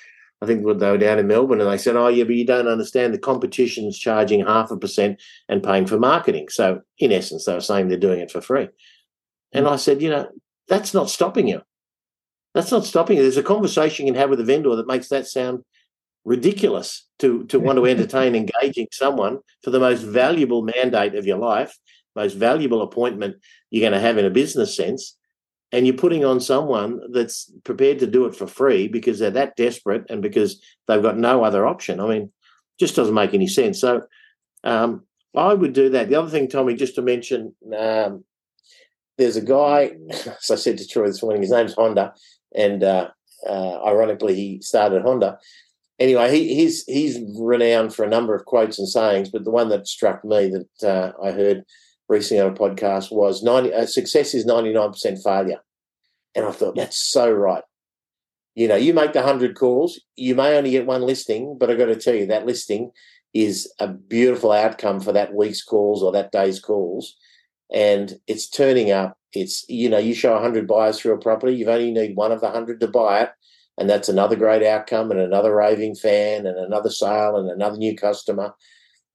I 0.45 0.47
think 0.47 0.61
they 0.61 0.91
were 0.91 0.99
down 0.99 1.19
in 1.19 1.27
Melbourne 1.27 1.61
and 1.61 1.71
they 1.71 1.79
said, 1.79 1.97
Oh, 1.97 2.09
yeah, 2.09 2.25
but 2.25 2.35
you 2.35 2.45
don't 2.45 2.69
understand 2.69 3.15
the 3.15 3.19
competition's 3.19 3.99
charging 3.99 4.45
half 4.45 4.71
a 4.71 4.77
percent 4.77 5.23
and 5.49 5.63
paying 5.63 5.87
for 5.87 5.99
marketing. 5.99 6.49
So, 6.51 6.83
in 6.99 7.13
essence, 7.13 7.47
they 7.47 7.55
were 7.55 7.61
saying 7.61 7.89
they're 7.89 7.97
doing 7.97 8.21
it 8.21 8.31
for 8.31 8.43
free. 8.43 8.69
And 9.53 9.67
I 9.67 9.77
said, 9.77 10.03
You 10.03 10.11
know, 10.11 10.29
that's 10.69 10.93
not 10.93 11.09
stopping 11.09 11.49
you. 11.49 11.63
That's 12.55 12.71
not 12.71 12.85
stopping 12.85 13.17
you. 13.17 13.23
There's 13.23 13.39
a 13.39 13.43
conversation 13.43 14.07
you 14.07 14.13
can 14.13 14.21
have 14.21 14.31
with 14.31 14.41
a 14.41 14.45
vendor 14.45 14.77
that 14.77 14.87
makes 14.87 15.09
that 15.09 15.27
sound 15.27 15.65
ridiculous 16.25 17.07
to, 17.21 17.45
to 17.45 17.59
want 17.59 17.79
to 17.79 17.87
entertain 17.91 18.35
engaging 18.35 18.89
someone 18.93 19.39
for 19.63 19.71
the 19.71 19.81
most 19.81 20.03
valuable 20.03 20.63
mandate 20.63 21.15
of 21.15 21.27
your 21.27 21.39
life, 21.39 21.79
most 22.15 22.35
valuable 22.35 22.83
appointment 22.83 23.37
you're 23.71 23.89
going 23.89 23.99
to 23.99 24.07
have 24.07 24.19
in 24.19 24.27
a 24.27 24.31
business 24.31 24.77
sense 24.77 25.17
and 25.75 25.89
you're 25.89 25.97
putting 25.97 26.25
on 26.25 26.41
someone 26.41 27.01
that's 27.11 27.51
prepared 27.65 27.99
to 27.99 28.07
do 28.07 28.27
it 28.27 28.37
for 28.37 28.47
free 28.47 28.87
because 28.87 29.19
they're 29.19 29.33
that 29.33 29.57
desperate 29.57 30.05
and 30.09 30.23
because 30.23 30.63
they've 30.87 31.03
got 31.03 31.19
no 31.19 31.43
other 31.43 31.67
option. 31.67 31.99
I 31.99 32.07
mean, 32.07 32.33
just 32.79 32.95
doesn't 32.95 33.13
make 33.13 33.35
any 33.35 33.49
sense. 33.49 33.81
So 33.81 34.05
um, 34.63 35.03
I 35.35 35.53
would 35.53 35.73
do 35.73 35.89
that. 35.91 36.09
The 36.09 36.15
other 36.15 36.31
thing, 36.31 36.49
Tommy, 36.49 36.75
just 36.75 36.95
to 36.95 37.03
mention, 37.03 37.57
um, 37.77 38.25
there's 39.19 39.37
a 39.37 39.43
guy, 39.43 39.97
as 40.11 40.49
I 40.49 40.55
said 40.55 40.79
to 40.79 40.87
Troy 40.87 41.09
this 41.09 41.25
morning, 41.25 41.43
his 41.43 41.51
name's 41.51 41.75
Honda, 41.75 42.15
and 42.55 42.85
uh, 42.85 43.09
uh, 43.45 43.85
ironically, 43.85 44.37
he 44.37 44.61
started 44.63 45.03
Honda. 45.03 45.41
Anyway, 45.99 46.31
he, 46.37 46.55
he's 46.55 46.85
he's 46.85 47.19
renowned 47.37 47.95
for 47.95 48.05
a 48.05 48.09
number 48.09 48.35
of 48.35 48.45
quotes 48.45 48.79
and 48.79 48.89
sayings, 48.89 49.29
but 49.29 49.43
the 49.43 49.51
one 49.51 49.71
that 49.71 49.89
struck 49.89 50.25
me 50.25 50.51
that 50.51 50.89
uh, 50.89 51.13
I 51.21 51.33
heard 51.33 51.65
recently 52.09 52.43
on 52.43 52.53
a 52.53 52.55
podcast 52.55 53.13
was 53.13 53.43
90 53.43 53.73
uh, 53.73 53.87
success 53.87 54.35
is 54.35 54.47
99% 54.47 55.23
failure. 55.23 55.61
And 56.35 56.45
i 56.45 56.51
thought 56.51 56.77
that's 56.77 56.99
so 56.99 57.31
right. 57.31 57.63
You 58.55 58.69
know 58.69 58.77
you 58.77 58.95
make 58.95 59.13
the 59.13 59.21
100 59.21 59.57
calls 59.57 60.01
you 60.17 60.35
may 60.35 60.57
only 60.57 60.71
get 60.71 60.87
one 60.87 61.03
listing 61.03 61.57
but 61.59 61.71
i've 61.71 61.79
got 61.79 61.87
to 61.87 61.97
tell 61.97 62.15
you 62.15 62.27
that 62.27 62.47
listing 62.47 62.93
is 63.35 63.71
a 63.81 63.89
beautiful 63.89 64.53
outcome 64.53 65.01
for 65.01 65.13
that 65.13 65.35
week's 65.35 65.63
calls 65.63 66.03
or 66.03 66.13
that 66.13 66.31
day's 66.31 66.61
calls. 66.61 67.17
And 67.73 68.15
it's 68.29 68.49
turning 68.49 68.93
up. 68.93 69.19
It's 69.33 69.69
you 69.69 69.91
know 69.91 69.99
you 69.99 70.15
show 70.15 70.33
100 70.35 70.69
buyers 70.69 71.01
through 71.01 71.15
a 71.15 71.19
property 71.19 71.57
you've 71.57 71.69
only 71.69 71.91
need 71.91 72.15
one 72.15 72.31
of 72.31 72.41
the 72.41 72.47
100 72.47 72.81
to 72.81 72.89
buy 72.89 73.23
it. 73.23 73.31
And 73.77 73.91
that's 73.91 74.09
another 74.09 74.37
great 74.37 74.65
outcome 74.65 75.11
and 75.11 75.19
another 75.19 75.53
raving 75.53 75.97
fan 75.97 76.47
and 76.47 76.57
another 76.57 76.91
sale 76.91 77.37
and 77.37 77.51
another 77.51 77.77
new 77.77 77.97
customer. 77.97 78.55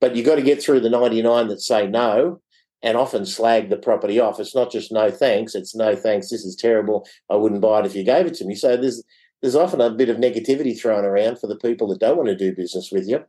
But 0.01 0.17
you've 0.17 0.25
got 0.25 0.35
to 0.35 0.41
get 0.41 0.61
through 0.61 0.81
the 0.81 0.89
99 0.89 1.47
that 1.47 1.61
say 1.61 1.87
no 1.87 2.41
and 2.81 2.97
often 2.97 3.25
slag 3.25 3.69
the 3.69 3.77
property 3.77 4.19
off. 4.19 4.39
It's 4.39 4.55
not 4.55 4.71
just 4.71 4.91
no 4.91 5.11
thanks, 5.11 5.55
it's 5.55 5.75
no 5.75 5.95
thanks, 5.95 6.29
this 6.29 6.45
is 6.45 6.55
terrible. 6.55 7.07
I 7.29 7.35
wouldn't 7.35 7.61
buy 7.61 7.79
it 7.79 7.85
if 7.85 7.95
you 7.95 8.03
gave 8.03 8.25
it 8.25 8.35
to 8.35 8.45
me. 8.45 8.55
So 8.55 8.77
there's 8.77 9.03
there's 9.41 9.55
often 9.55 9.81
a 9.81 9.89
bit 9.89 10.09
of 10.09 10.17
negativity 10.17 10.79
thrown 10.79 11.05
around 11.05 11.39
for 11.39 11.47
the 11.47 11.57
people 11.57 11.87
that 11.87 11.99
don't 11.99 12.17
want 12.17 12.27
to 12.29 12.35
do 12.35 12.55
business 12.55 12.91
with 12.91 13.07
you. 13.07 13.23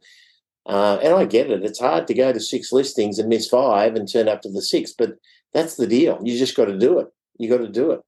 Uh, 0.67 0.99
and 1.03 1.15
I 1.15 1.25
get 1.25 1.51
it. 1.51 1.65
It's 1.65 1.79
hard 1.79 2.07
to 2.09 2.15
go 2.15 2.33
to 2.33 2.41
six 2.41 2.73
listings 2.73 3.19
and 3.19 3.29
miss 3.29 3.49
five 3.49 3.95
and 3.95 4.11
turn 4.11 4.29
up 4.29 4.43
to 4.43 4.51
the 4.51 4.61
six, 4.61 4.93
but 4.93 5.15
that's 5.53 5.77
the 5.77 5.87
deal. 5.87 6.19
You 6.23 6.37
just 6.37 6.57
got 6.57 6.67
to 6.67 6.79
do 6.79 6.99
it. 6.99 7.09
You 7.39 7.49
got 7.49 7.59
to 7.59 7.69
do 7.69 7.93
it. 7.93 8.01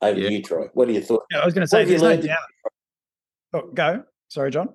Over 0.00 0.18
yeah. 0.18 0.28
to 0.28 0.34
you, 0.34 0.42
Troy. 0.42 0.68
What 0.72 0.88
are 0.88 0.92
your 0.92 1.02
thoughts? 1.02 1.26
Yeah, 1.30 1.40
I 1.40 1.44
was 1.44 1.54
going 1.54 1.66
to 1.66 1.68
say, 1.68 1.84
there's 1.84 2.02
no 2.02 2.16
doubt. 2.16 2.38
Oh, 3.52 3.70
go. 3.74 4.04
Sorry, 4.28 4.50
John. 4.50 4.68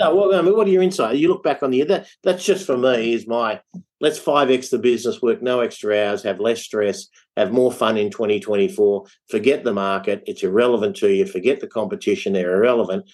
No, 0.00 0.14
well, 0.14 0.34
I 0.34 0.42
mean, 0.42 0.56
what 0.56 0.66
are 0.66 0.70
your 0.70 0.82
insights? 0.82 1.18
You 1.18 1.28
look 1.28 1.44
back 1.44 1.62
on 1.62 1.70
the 1.70 1.76
year. 1.78 1.86
That 1.86 2.08
that's 2.24 2.44
just 2.44 2.66
for 2.66 2.76
me. 2.76 3.12
Is 3.12 3.28
my 3.28 3.60
let's 4.00 4.18
five 4.18 4.50
x 4.50 4.68
the 4.68 4.78
business, 4.78 5.22
work 5.22 5.40
no 5.40 5.60
extra 5.60 5.96
hours, 5.96 6.22
have 6.24 6.40
less 6.40 6.62
stress, 6.62 7.06
have 7.36 7.52
more 7.52 7.70
fun 7.70 7.96
in 7.96 8.10
2024. 8.10 9.04
Forget 9.30 9.62
the 9.62 9.72
market; 9.72 10.24
it's 10.26 10.42
irrelevant 10.42 10.96
to 10.96 11.12
you. 11.12 11.26
Forget 11.26 11.60
the 11.60 11.68
competition; 11.68 12.32
they're 12.32 12.56
irrelevant. 12.56 13.08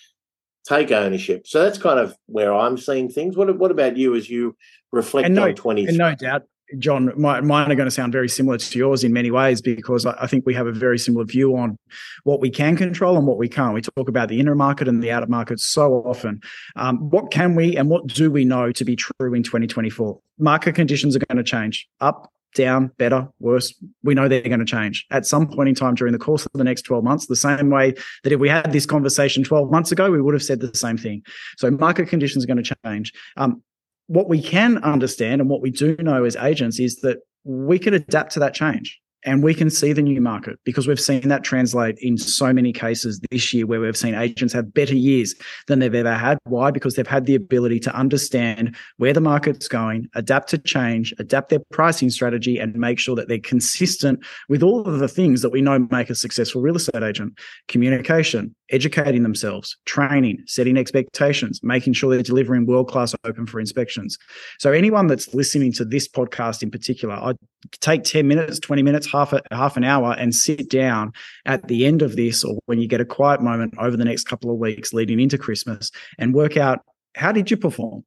Take 0.66 0.90
ownership. 0.90 1.46
So 1.46 1.62
that's 1.62 1.78
kind 1.78 1.98
of 1.98 2.16
where 2.26 2.52
I'm 2.54 2.78
seeing 2.78 3.10
things. 3.10 3.36
What 3.36 3.58
What 3.58 3.70
about 3.70 3.98
you 3.98 4.14
as 4.14 4.30
you 4.30 4.56
reflect 4.90 5.30
no, 5.30 5.48
on 5.48 5.54
20? 5.54 5.86
And 5.86 5.98
no 5.98 6.14
doubt, 6.14 6.44
John, 6.78 7.12
my, 7.16 7.40
mine 7.40 7.70
are 7.70 7.74
going 7.74 7.86
to 7.86 7.90
sound 7.90 8.12
very 8.12 8.28
similar 8.28 8.58
to 8.58 8.78
yours 8.78 9.04
in 9.04 9.12
many 9.12 9.30
ways 9.30 9.60
because 9.60 10.06
I, 10.06 10.14
I, 10.20 10.26
think 10.26 10.46
we 10.46 10.54
have 10.54 10.66
a 10.66 10.72
very 10.72 10.98
similar 10.98 11.24
view 11.24 11.56
on 11.56 11.76
what 12.24 12.40
we 12.40 12.50
can 12.50 12.76
control 12.76 13.16
and 13.16 13.26
what 13.26 13.38
we 13.38 13.48
can't. 13.48 13.74
We 13.74 13.82
talk 13.82 14.08
about 14.08 14.28
the 14.28 14.38
inner 14.38 14.54
market 14.54 14.88
and 14.88 15.02
the 15.02 15.10
outer 15.10 15.26
market 15.26 15.60
so 15.60 15.94
often. 16.04 16.40
Um, 16.76 17.10
what 17.10 17.30
can 17.30 17.54
we 17.54 17.76
and 17.76 17.88
what 17.88 18.06
do 18.06 18.30
we 18.30 18.44
know 18.44 18.72
to 18.72 18.84
be 18.84 18.96
true 18.96 19.34
in 19.34 19.42
2024? 19.42 20.18
Market 20.38 20.74
conditions 20.74 21.16
are 21.16 21.20
going 21.20 21.38
to 21.38 21.44
change 21.44 21.88
up, 22.00 22.30
down, 22.54 22.90
better, 22.98 23.28
worse. 23.38 23.74
We 24.02 24.14
know 24.14 24.28
they're 24.28 24.42
going 24.42 24.60
to 24.60 24.64
change 24.64 25.06
at 25.10 25.26
some 25.26 25.48
point 25.48 25.68
in 25.68 25.74
time 25.74 25.94
during 25.94 26.12
the 26.12 26.18
course 26.18 26.46
of 26.46 26.52
the 26.54 26.64
next 26.64 26.82
12 26.82 27.04
months, 27.04 27.26
the 27.26 27.36
same 27.36 27.70
way 27.70 27.94
that 28.24 28.32
if 28.32 28.40
we 28.40 28.48
had 28.48 28.72
this 28.72 28.86
conversation 28.86 29.44
12 29.44 29.70
months 29.70 29.92
ago, 29.92 30.10
we 30.10 30.20
would 30.20 30.34
have 30.34 30.42
said 30.42 30.60
the 30.60 30.74
same 30.74 30.96
thing. 30.96 31.22
So 31.58 31.70
market 31.70 32.08
conditions 32.08 32.44
are 32.44 32.46
going 32.46 32.62
to 32.62 32.74
change. 32.84 33.12
Um, 33.36 33.62
what 34.10 34.28
we 34.28 34.42
can 34.42 34.78
understand 34.78 35.40
and 35.40 35.48
what 35.48 35.62
we 35.62 35.70
do 35.70 35.94
know 36.00 36.24
as 36.24 36.34
agents 36.34 36.80
is 36.80 36.96
that 36.96 37.18
we 37.44 37.78
can 37.78 37.94
adapt 37.94 38.32
to 38.32 38.40
that 38.40 38.54
change. 38.54 39.00
and 39.24 39.42
we 39.42 39.54
can 39.54 39.68
see 39.68 39.92
the 39.92 40.02
new 40.02 40.20
market 40.20 40.58
because 40.64 40.86
we've 40.86 41.00
seen 41.00 41.28
that 41.28 41.44
translate 41.44 41.96
in 42.00 42.16
so 42.16 42.52
many 42.52 42.72
cases 42.72 43.20
this 43.30 43.52
year 43.52 43.66
where 43.66 43.80
we've 43.80 43.96
seen 43.96 44.14
agents 44.14 44.54
have 44.54 44.72
better 44.72 44.94
years 44.94 45.34
than 45.66 45.78
they've 45.78 45.94
ever 45.94 46.14
had. 46.14 46.38
Why? 46.44 46.70
Because 46.70 46.94
they've 46.94 47.06
had 47.06 47.26
the 47.26 47.34
ability 47.34 47.80
to 47.80 47.94
understand 47.94 48.76
where 48.96 49.12
the 49.12 49.20
market's 49.20 49.68
going, 49.68 50.08
adapt 50.14 50.48
to 50.50 50.58
change, 50.58 51.12
adapt 51.18 51.50
their 51.50 51.60
pricing 51.70 52.10
strategy, 52.10 52.58
and 52.58 52.74
make 52.76 52.98
sure 52.98 53.16
that 53.16 53.28
they're 53.28 53.38
consistent 53.38 54.24
with 54.48 54.62
all 54.62 54.86
of 54.86 54.98
the 54.98 55.08
things 55.08 55.42
that 55.42 55.50
we 55.50 55.60
know 55.60 55.78
make 55.90 56.10
a 56.10 56.14
successful 56.14 56.62
real 56.62 56.76
estate 56.76 57.02
agent 57.02 57.38
communication, 57.68 58.54
educating 58.70 59.22
themselves, 59.22 59.76
training, 59.84 60.42
setting 60.46 60.76
expectations, 60.76 61.60
making 61.62 61.92
sure 61.92 62.12
they're 62.12 62.22
delivering 62.22 62.66
world 62.66 62.88
class 62.88 63.14
open 63.24 63.46
for 63.46 63.60
inspections. 63.60 64.18
So, 64.58 64.72
anyone 64.72 65.06
that's 65.06 65.34
listening 65.34 65.72
to 65.74 65.84
this 65.84 66.08
podcast 66.08 66.62
in 66.62 66.70
particular, 66.70 67.14
I'd 67.14 67.36
take 67.80 68.04
10 68.04 68.26
minutes, 68.26 68.58
20 68.58 68.82
minutes, 68.82 69.10
half 69.10 69.32
a, 69.32 69.42
half 69.50 69.76
an 69.76 69.84
hour 69.84 70.14
and 70.18 70.34
sit 70.34 70.70
down 70.70 71.12
at 71.46 71.68
the 71.68 71.86
end 71.86 72.02
of 72.02 72.16
this 72.16 72.44
or 72.44 72.58
when 72.66 72.80
you 72.80 72.88
get 72.88 73.00
a 73.00 73.04
quiet 73.04 73.42
moment 73.42 73.74
over 73.78 73.96
the 73.96 74.04
next 74.04 74.24
couple 74.24 74.50
of 74.50 74.58
weeks 74.58 74.92
leading 74.92 75.20
into 75.20 75.38
Christmas 75.38 75.90
and 76.18 76.34
work 76.34 76.56
out 76.56 76.80
how 77.16 77.32
did 77.32 77.50
you 77.50 77.56
perform? 77.56 78.04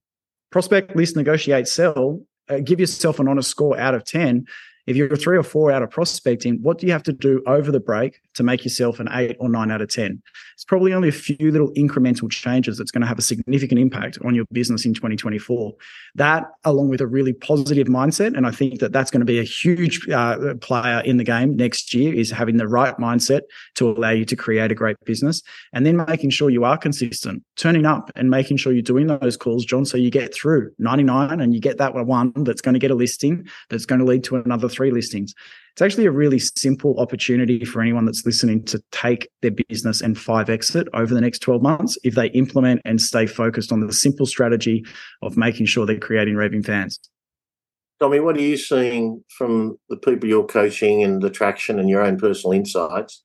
Prospect, 0.51 0.95
list, 0.95 1.15
negotiate, 1.15 1.67
sell. 1.67 2.21
Uh, 2.49 2.59
give 2.59 2.79
yourself 2.79 3.19
an 3.19 3.27
honest 3.27 3.49
score 3.49 3.77
out 3.77 3.95
of 3.95 4.03
10 4.03 4.45
if 4.85 4.97
you're 4.97 5.15
three 5.15 5.37
or 5.37 5.43
four 5.43 5.71
out 5.71 5.81
of 5.81 5.89
prospecting, 5.89 6.61
what 6.61 6.77
do 6.77 6.87
you 6.87 6.91
have 6.91 7.03
to 7.03 7.13
do 7.13 7.41
over 7.47 7.71
the 7.71 7.79
break 7.79 8.21
to 8.33 8.43
make 8.43 8.63
yourself 8.63 8.99
an 8.99 9.07
eight 9.13 9.37
or 9.39 9.49
nine 9.49 9.71
out 9.71 9.81
of 9.81 9.89
10? 9.89 10.21
It's 10.53 10.65
probably 10.65 10.93
only 10.93 11.09
a 11.09 11.13
few 11.13 11.51
little 11.51 11.71
incremental 11.71 12.29
changes 12.29 12.77
that's 12.77 12.91
going 12.91 13.01
to 13.01 13.07
have 13.07 13.19
a 13.19 13.21
significant 13.21 13.79
impact 13.79 14.17
on 14.25 14.35
your 14.35 14.45
business 14.51 14.85
in 14.85 14.93
2024. 14.93 15.73
That, 16.15 16.45
along 16.65 16.89
with 16.89 17.01
a 17.01 17.07
really 17.07 17.33
positive 17.33 17.87
mindset, 17.87 18.35
and 18.35 18.45
I 18.45 18.51
think 18.51 18.79
that 18.79 18.91
that's 18.91 19.09
going 19.09 19.21
to 19.21 19.25
be 19.25 19.39
a 19.39 19.43
huge 19.43 20.07
uh, 20.09 20.55
player 20.61 21.01
in 21.05 21.17
the 21.17 21.23
game 21.23 21.55
next 21.55 21.93
year, 21.93 22.13
is 22.13 22.29
having 22.29 22.57
the 22.57 22.67
right 22.67 22.97
mindset 22.97 23.41
to 23.75 23.89
allow 23.89 24.11
you 24.11 24.25
to 24.25 24.35
create 24.35 24.71
a 24.71 24.75
great 24.75 24.97
business. 25.05 25.41
And 25.71 25.85
then 25.85 25.97
making 26.07 26.31
sure 26.31 26.49
you 26.49 26.65
are 26.65 26.77
consistent, 26.77 27.43
turning 27.55 27.85
up 27.85 28.11
and 28.15 28.29
making 28.29 28.57
sure 28.57 28.73
you're 28.73 28.81
doing 28.81 29.07
those 29.07 29.37
calls, 29.37 29.65
John, 29.65 29.85
so 29.85 29.97
you 29.97 30.11
get 30.11 30.33
through 30.33 30.71
99 30.79 31.39
and 31.39 31.53
you 31.53 31.61
get 31.61 31.77
that 31.77 31.93
one 31.93 32.33
that's 32.35 32.61
going 32.61 32.73
to 32.73 32.79
get 32.79 32.91
a 32.91 32.95
listing 32.95 33.47
that's 33.69 33.85
going 33.85 33.99
to 33.99 34.05
lead 34.05 34.23
to 34.25 34.35
another 34.35 34.67
three 34.73 34.91
listings. 34.91 35.33
It's 35.73 35.81
actually 35.81 36.05
a 36.05 36.11
really 36.11 36.39
simple 36.39 36.99
opportunity 36.99 37.65
for 37.65 37.81
anyone 37.81 38.05
that's 38.05 38.25
listening 38.25 38.63
to 38.65 38.81
take 38.91 39.27
their 39.41 39.51
business 39.69 40.01
and 40.01 40.15
5x 40.15 40.75
it 40.75 40.87
over 40.93 41.13
the 41.13 41.21
next 41.21 41.39
12 41.39 41.61
months 41.61 41.97
if 42.03 42.15
they 42.15 42.27
implement 42.27 42.81
and 42.85 43.01
stay 43.01 43.25
focused 43.25 43.71
on 43.71 43.79
the 43.79 43.91
simple 43.91 44.25
strategy 44.25 44.85
of 45.21 45.35
making 45.35 45.65
sure 45.65 45.85
they're 45.85 45.97
creating 45.97 46.35
raving 46.35 46.63
fans. 46.63 46.99
Tommy, 47.99 48.19
what 48.19 48.35
are 48.37 48.41
you 48.41 48.57
seeing 48.57 49.23
from 49.29 49.77
the 49.89 49.97
people 49.97 50.27
you're 50.27 50.45
coaching 50.45 51.03
and 51.03 51.21
the 51.21 51.29
traction 51.29 51.79
and 51.79 51.89
your 51.89 52.01
own 52.01 52.19
personal 52.19 52.53
insights 52.53 53.21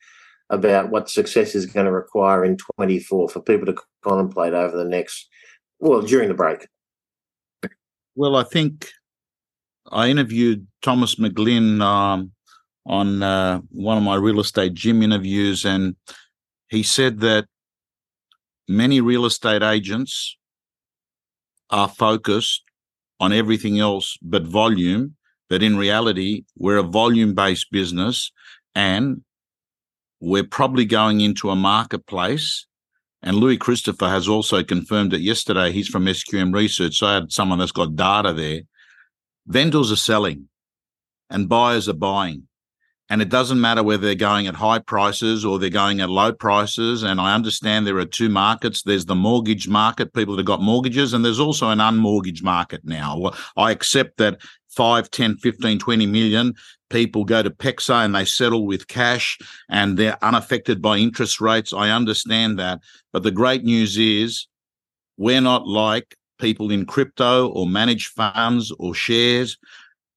about 0.50 0.90
what 0.90 1.10
success 1.10 1.54
is 1.54 1.66
going 1.66 1.86
to 1.86 1.92
require 1.92 2.44
in 2.44 2.56
24 2.76 3.28
for 3.28 3.40
people 3.42 3.66
to 3.66 3.76
contemplate 4.02 4.54
over 4.54 4.76
the 4.76 4.84
next, 4.84 5.28
well, 5.80 6.00
during 6.00 6.28
the 6.28 6.34
break? 6.34 6.66
Well, 8.14 8.36
I 8.36 8.44
think 8.44 8.90
I 9.92 10.08
interviewed 10.08 10.66
Thomas 10.82 11.16
McGlynn 11.16 11.80
um, 11.82 12.32
on 12.86 13.22
uh, 13.22 13.60
one 13.70 13.98
of 13.98 14.04
my 14.04 14.16
real 14.16 14.40
estate 14.40 14.74
gym 14.74 15.02
interviews, 15.02 15.64
and 15.64 15.96
he 16.68 16.82
said 16.82 17.20
that 17.20 17.46
many 18.68 19.00
real 19.00 19.24
estate 19.24 19.62
agents 19.62 20.36
are 21.70 21.88
focused 21.88 22.62
on 23.20 23.32
everything 23.32 23.78
else 23.78 24.16
but 24.22 24.44
volume. 24.44 25.16
But 25.48 25.62
in 25.62 25.78
reality, 25.78 26.44
we're 26.56 26.76
a 26.76 26.82
volume 26.82 27.34
based 27.34 27.70
business 27.70 28.30
and 28.74 29.22
we're 30.20 30.44
probably 30.44 30.84
going 30.84 31.20
into 31.20 31.50
a 31.50 31.56
marketplace. 31.56 32.66
And 33.22 33.36
Louis 33.36 33.56
Christopher 33.56 34.08
has 34.08 34.28
also 34.28 34.62
confirmed 34.62 35.14
it 35.14 35.20
yesterday. 35.22 35.72
He's 35.72 35.88
from 35.88 36.04
SQM 36.04 36.54
Research. 36.54 36.98
So 36.98 37.06
I 37.06 37.14
had 37.14 37.32
someone 37.32 37.58
that's 37.58 37.72
got 37.72 37.96
data 37.96 38.32
there 38.32 38.60
vendors 39.48 39.90
are 39.90 39.96
selling 39.96 40.48
and 41.30 41.48
buyers 41.48 41.88
are 41.88 41.94
buying. 41.94 42.44
And 43.10 43.22
it 43.22 43.30
doesn't 43.30 43.60
matter 43.60 43.82
whether 43.82 44.04
they're 44.04 44.14
going 44.14 44.48
at 44.48 44.54
high 44.54 44.80
prices 44.80 45.42
or 45.42 45.58
they're 45.58 45.70
going 45.70 46.00
at 46.02 46.10
low 46.10 46.30
prices. 46.30 47.02
And 47.02 47.18
I 47.18 47.34
understand 47.34 47.86
there 47.86 47.96
are 47.96 48.04
two 48.04 48.28
markets. 48.28 48.82
There's 48.82 49.06
the 49.06 49.14
mortgage 49.14 49.66
market, 49.66 50.12
people 50.12 50.34
that 50.34 50.40
have 50.40 50.46
got 50.46 50.60
mortgages, 50.60 51.14
and 51.14 51.24
there's 51.24 51.40
also 51.40 51.70
an 51.70 51.78
unmortgage 51.78 52.42
market 52.42 52.82
now. 52.84 53.18
Well, 53.18 53.36
I 53.56 53.70
accept 53.70 54.18
that 54.18 54.42
5, 54.68 55.10
10, 55.10 55.38
15, 55.38 55.78
20 55.78 56.06
million 56.06 56.54
people 56.90 57.24
go 57.24 57.42
to 57.42 57.50
PEXA 57.50 58.04
and 58.04 58.14
they 58.14 58.26
settle 58.26 58.66
with 58.66 58.88
cash 58.88 59.38
and 59.70 59.96
they're 59.96 60.22
unaffected 60.22 60.82
by 60.82 60.98
interest 60.98 61.40
rates. 61.40 61.72
I 61.72 61.90
understand 61.90 62.58
that. 62.58 62.80
But 63.14 63.22
the 63.22 63.30
great 63.30 63.64
news 63.64 63.96
is 63.96 64.46
we're 65.16 65.40
not 65.40 65.66
like 65.66 66.14
people 66.38 66.70
in 66.70 66.86
crypto 66.86 67.48
or 67.48 67.66
manage 67.66 68.08
funds 68.08 68.72
or 68.78 68.94
shares. 68.94 69.58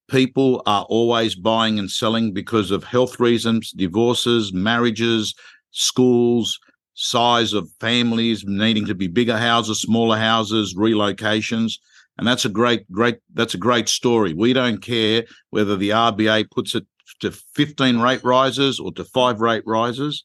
People 0.09 0.61
are 0.65 0.83
always 0.89 1.35
buying 1.35 1.79
and 1.79 1.89
selling 1.89 2.33
because 2.33 2.71
of 2.71 2.83
health 2.83 3.19
reasons, 3.19 3.71
divorces, 3.71 4.51
marriages, 4.53 5.33
schools, 5.71 6.59
size 6.93 7.53
of 7.53 7.69
families, 7.79 8.43
needing 8.45 8.85
to 8.85 8.95
be 8.95 9.07
bigger 9.07 9.37
houses, 9.37 9.81
smaller 9.81 10.17
houses, 10.17 10.75
relocations. 10.75 11.79
And 12.17 12.27
that's 12.27 12.45
a 12.45 12.49
great, 12.49 12.89
great, 12.91 13.19
that's 13.33 13.53
a 13.53 13.57
great 13.57 13.89
story. 13.89 14.33
We 14.33 14.53
don't 14.53 14.81
care 14.81 15.23
whether 15.49 15.75
the 15.75 15.89
RBA 15.89 16.51
puts 16.51 16.75
it 16.75 16.85
to 17.21 17.31
15 17.31 17.99
rate 17.99 18.23
rises 18.23 18.79
or 18.79 18.91
to 18.93 19.05
five 19.05 19.39
rate 19.39 19.63
rises. 19.65 20.23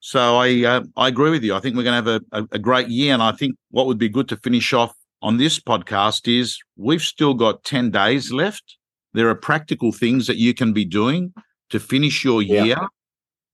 So 0.00 0.36
I 0.36 0.64
uh, 0.64 0.82
I 0.96 1.08
agree 1.08 1.30
with 1.30 1.42
you. 1.42 1.54
I 1.54 1.60
think 1.60 1.76
we're 1.76 1.82
going 1.82 2.04
to 2.04 2.10
have 2.10 2.22
a, 2.32 2.40
a, 2.40 2.48
a, 2.52 2.58
great 2.58 2.88
year, 2.88 3.12
and 3.12 3.22
I 3.22 3.32
think 3.32 3.56
what 3.70 3.86
would 3.86 3.98
be 3.98 4.08
good 4.08 4.28
to 4.28 4.36
finish 4.36 4.72
off 4.72 4.94
on 5.22 5.36
this 5.36 5.58
podcast 5.58 6.32
is 6.32 6.58
we've 6.76 7.02
still 7.02 7.34
got 7.34 7.64
10 7.64 7.90
days 7.90 8.32
left. 8.32 8.76
There 9.12 9.28
are 9.28 9.34
practical 9.34 9.90
things 9.90 10.26
that 10.26 10.36
you 10.36 10.54
can 10.54 10.72
be 10.72 10.84
doing 10.84 11.32
to 11.70 11.80
finish 11.80 12.24
your 12.24 12.42
year 12.42 12.64
yeah. 12.64 12.86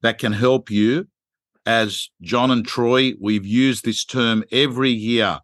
that 0.03 0.19
can 0.19 0.33
help 0.33 0.71
you. 0.71 1.09
As 1.67 2.11
John 2.21 2.51
and 2.51 2.67
Troy, 2.67 3.15
we've 3.19 3.47
used 3.47 3.87
this 3.87 4.05
term 4.05 4.45
every 4.53 4.91
year. 4.91 5.41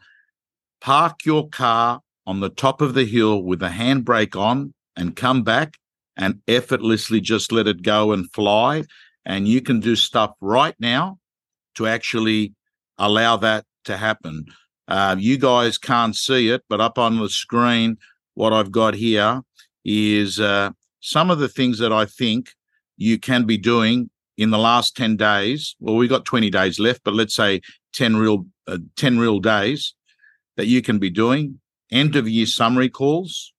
Park 0.83 1.25
your 1.25 1.49
car 1.49 2.01
on 2.27 2.41
the 2.41 2.51
top 2.51 2.83
of 2.83 2.93
the 2.93 3.07
hill 3.07 3.43
with 3.43 3.61
the 3.61 3.69
handbrake 3.69 4.37
on 4.37 4.75
and 4.97 5.17
come 5.17 5.43
back 5.43 5.79
and 6.19 6.43
effortlessly 6.47 7.23
just 7.23 7.53
let 7.53 7.67
it 7.67 7.83
go 7.83 8.13
and 8.13 8.31
fly. 8.33 8.85
And 9.31 9.47
you 9.47 9.61
can 9.63 9.79
do 9.79 9.95
stuff 9.95 10.33
right 10.41 10.75
now 10.81 11.21
to 11.77 11.87
actually 11.87 12.53
allow 12.99 13.37
that 13.37 13.65
to 13.85 13.97
happen. 13.97 14.47
Uh, 14.89 15.15
you 15.21 15.39
guys 15.39 15.79
can't 15.79 16.17
see 16.17 16.49
it, 16.49 16.63
but 16.69 16.81
up 16.81 16.99
on 16.99 17.17
the 17.17 17.29
screen, 17.29 17.97
what 18.35 18.53
I've 18.53 18.73
got 18.73 18.95
here 18.95 19.43
is 19.85 20.41
uh, 20.41 20.71
some 20.99 21.31
of 21.31 21.39
the 21.39 21.49
things 21.49 21.79
that 21.79 21.93
I 21.93 22.07
think 22.07 22.51
you 22.97 23.21
can 23.21 23.47
be 23.47 23.57
doing 23.57 24.11
in 24.37 24.51
the 24.51 24.59
last 24.59 24.97
10 24.97 25.17
days. 25.17 25.77
Well, 25.79 25.95
we've 25.95 26.11
got 26.11 26.25
20 26.25 26.51
days 26.51 26.81
left, 26.81 27.03
but 27.05 27.15
let's 27.15 27.37
say 27.37 27.61
10 27.93 28.17
real, 28.17 28.47
uh, 28.67 28.79
10 28.97 29.21
real 29.21 29.39
days 29.39 29.95
that 30.57 30.67
you 30.67 30.83
can 30.83 30.99
be 30.99 31.09
doing. 31.09 31.61
End 31.93 32.17
of 32.17 32.29
year 32.29 32.47
summary 32.47 32.89
calls. 32.89 33.53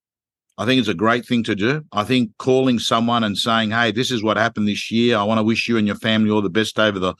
I 0.61 0.65
think 0.65 0.79
it's 0.79 0.87
a 0.87 0.93
great 0.93 1.25
thing 1.25 1.43
to 1.45 1.55
do. 1.55 1.83
I 1.91 2.03
think 2.03 2.37
calling 2.37 2.77
someone 2.77 3.23
and 3.23 3.37
saying, 3.37 3.71
"Hey, 3.71 3.91
this 3.91 4.11
is 4.11 4.21
what 4.23 4.37
happened 4.37 4.67
this 4.67 4.91
year. 4.91 5.17
I 5.17 5.23
want 5.23 5.39
to 5.39 5.43
wish 5.43 5.67
you 5.67 5.77
and 5.77 5.87
your 5.87 5.95
family 5.95 6.29
all 6.29 6.41
the 6.41 6.49
best 6.49 6.79
over 6.79 6.99
the 6.99 7.15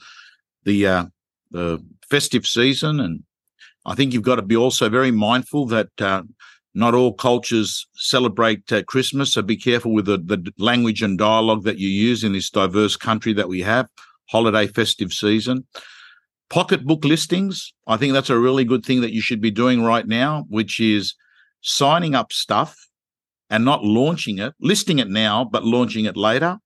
the 0.64 0.86
uh, 0.86 1.04
the 1.50 1.84
festive 2.08 2.46
season 2.46 3.00
and 3.00 3.24
I 3.84 3.94
think 3.94 4.12
you've 4.12 4.22
got 4.22 4.36
to 4.36 4.42
be 4.42 4.56
also 4.56 4.88
very 4.88 5.10
mindful 5.10 5.66
that 5.66 5.88
uh, 6.00 6.22
not 6.74 6.94
all 6.94 7.12
cultures 7.12 7.86
celebrate 7.94 8.70
uh, 8.72 8.82
Christmas. 8.84 9.32
So 9.32 9.42
be 9.42 9.56
careful 9.56 9.92
with 9.92 10.06
the, 10.06 10.18
the 10.18 10.52
language 10.58 11.02
and 11.02 11.18
dialogue 11.18 11.64
that 11.64 11.78
you 11.78 11.88
use 11.88 12.22
in 12.22 12.32
this 12.32 12.50
diverse 12.50 12.96
country 12.96 13.32
that 13.34 13.48
we 13.48 13.60
have, 13.62 13.88
holiday 14.30 14.66
festive 14.66 15.12
season. 15.12 15.66
Pocketbook 16.48 17.04
listings. 17.04 17.72
I 17.86 17.96
think 17.96 18.12
that's 18.12 18.30
a 18.30 18.38
really 18.38 18.64
good 18.64 18.84
thing 18.84 19.00
that 19.00 19.12
you 19.12 19.20
should 19.20 19.40
be 19.40 19.50
doing 19.50 19.82
right 19.82 20.06
now, 20.06 20.44
which 20.48 20.80
is 20.80 21.14
signing 21.60 22.14
up 22.14 22.32
stuff 22.32 22.76
and 23.52 23.66
not 23.66 23.84
launching 23.84 24.38
it, 24.38 24.54
listing 24.60 24.98
it 24.98 25.10
now, 25.10 25.44
but 25.44 25.62
launching 25.62 26.06
it 26.06 26.16
later. 26.16 26.58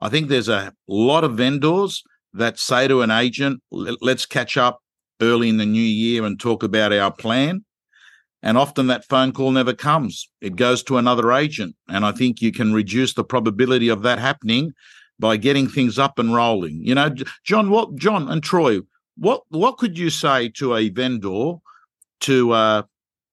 I 0.00 0.08
think 0.08 0.28
there's 0.28 0.48
a 0.48 0.72
lot 0.88 1.22
of 1.22 1.36
vendors 1.36 2.02
that 2.34 2.58
say 2.58 2.88
to 2.88 3.02
an 3.02 3.12
agent, 3.12 3.62
let's 3.70 4.26
catch 4.26 4.56
up 4.56 4.80
early 5.20 5.48
in 5.48 5.58
the 5.58 5.66
new 5.66 5.80
year 5.80 6.24
and 6.24 6.40
talk 6.40 6.64
about 6.64 6.92
our 6.92 7.12
plan. 7.12 7.64
And 8.42 8.58
often 8.58 8.88
that 8.88 9.08
phone 9.08 9.30
call 9.30 9.52
never 9.52 9.72
comes. 9.72 10.28
It 10.40 10.56
goes 10.56 10.82
to 10.84 10.96
another 10.96 11.30
agent. 11.32 11.76
And 11.88 12.04
I 12.04 12.10
think 12.10 12.42
you 12.42 12.50
can 12.50 12.72
reduce 12.72 13.14
the 13.14 13.22
probability 13.22 13.88
of 13.88 14.02
that 14.02 14.18
happening 14.18 14.72
by 15.20 15.36
getting 15.36 15.68
things 15.68 15.96
up 15.96 16.18
and 16.18 16.34
rolling. 16.34 16.80
You 16.82 16.96
know, 16.96 17.14
John, 17.44 17.70
what 17.70 17.94
John 17.94 18.28
and 18.28 18.42
Troy, 18.42 18.80
what 19.16 19.42
what 19.50 19.78
could 19.78 19.96
you 19.96 20.10
say 20.10 20.48
to 20.56 20.74
a 20.74 20.88
vendor 20.88 21.52
to 22.22 22.50
uh, 22.50 22.82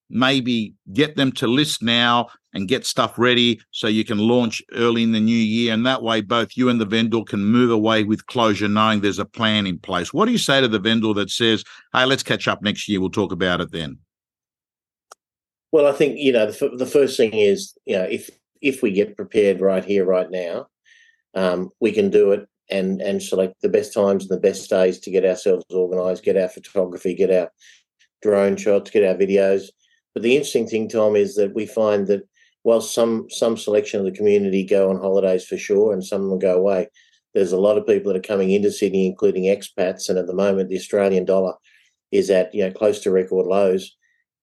maybe 0.10 0.76
get 0.94 1.16
them 1.16 1.32
to 1.32 1.48
list 1.48 1.82
now, 1.82 2.28
and 2.54 2.68
get 2.68 2.86
stuff 2.86 3.18
ready 3.18 3.62
so 3.72 3.88
you 3.88 4.04
can 4.04 4.18
launch 4.18 4.64
early 4.74 5.04
in 5.04 5.12
the 5.12 5.20
new 5.20 5.32
year. 5.32 5.74
And 5.74 5.86
that 5.86 6.02
way, 6.02 6.22
both 6.22 6.58
you 6.58 6.70
and 6.70 6.82
the 6.82 6.86
vendor 6.86 7.22
can 7.24 7.46
move 7.46 7.72
away 7.72 8.04
with 8.04 8.26
closure, 8.26 8.68
knowing 8.68 9.02
there's 9.02 9.20
a 9.20 9.26
plan 9.26 9.68
in 9.68 9.78
place. 9.78 10.14
What 10.14 10.26
do 10.26 10.32
you 10.32 10.38
say 10.38 10.60
to 10.62 10.68
the 10.68 10.80
vendor 10.80 11.14
that 11.14 11.30
says, 11.30 11.64
hey, 11.94 12.06
let's 12.06 12.24
catch 12.24 12.48
up 12.48 12.62
next 12.62 12.88
year? 12.88 13.00
We'll 13.00 13.12
talk 13.12 13.32
about 13.32 13.62
it 13.62 13.72
then. 13.72 14.00
Well, 15.72 15.86
I 15.86 15.92
think, 15.92 16.18
you 16.18 16.32
know, 16.32 16.48
the, 16.48 16.70
the 16.70 16.86
first 16.88 17.16
thing 17.18 17.34
is, 17.34 17.78
you 17.86 17.96
know, 17.96 18.04
if 18.04 18.30
if 18.62 18.82
we 18.82 18.92
get 18.92 19.16
prepared 19.16 19.62
right 19.62 19.86
here, 19.86 20.04
right 20.04 20.30
now, 20.30 20.68
um, 21.36 21.70
we 21.80 21.92
can 21.92 22.10
do 22.10 22.32
it 22.32 22.48
and 22.72 23.02
and 23.02 23.22
select 23.22 23.62
the 23.62 23.70
best 23.70 23.94
times 23.94 24.24
and 24.24 24.32
the 24.32 24.42
best 24.42 24.70
days 24.70 25.00
to 25.00 25.12
get 25.12 25.26
ourselves 25.26 25.66
organised, 25.72 26.24
get 26.24 26.38
our 26.38 26.50
photography, 26.50 27.14
get 27.14 27.32
our 27.32 27.52
drone 28.24 28.58
shots, 28.58 28.90
get 28.90 29.08
our 29.08 29.16
videos. 29.16 29.68
But 30.14 30.24
the 30.24 30.36
interesting 30.36 30.68
thing, 30.68 30.90
Tom, 30.90 31.16
is 31.16 31.36
that 31.36 31.54
we 31.54 31.68
find 31.68 32.08
that 32.08 32.28
while 32.64 32.82
some 32.82 33.30
some 33.30 33.58
selection 33.58 34.00
of 34.00 34.06
the 34.06 34.18
community 34.18 34.66
go 34.66 34.90
on 34.90 34.98
holidays 34.98 35.46
for 35.46 35.58
sure, 35.58 35.94
and 35.94 36.04
some 36.04 36.30
will 36.30 36.38
go 36.38 36.58
away, 36.58 36.88
there's 37.34 37.52
a 37.52 37.60
lot 37.60 37.78
of 37.78 37.88
people 37.88 38.12
that 38.12 38.20
are 38.20 38.28
coming 38.28 38.52
into 38.52 38.72
Sydney, 38.72 39.06
including 39.08 39.44
expats, 39.44 40.10
and 40.10 40.18
at 40.18 40.28
the 40.28 40.34
moment 40.34 40.70
the 40.70 40.78
Australian 40.78 41.26
dollar 41.26 41.54
is 42.12 42.30
at 42.30 42.54
you 42.54 42.64
know 42.64 42.72
close 42.72 43.00
to 43.02 43.12
record 43.12 43.48
lows. 43.48 43.96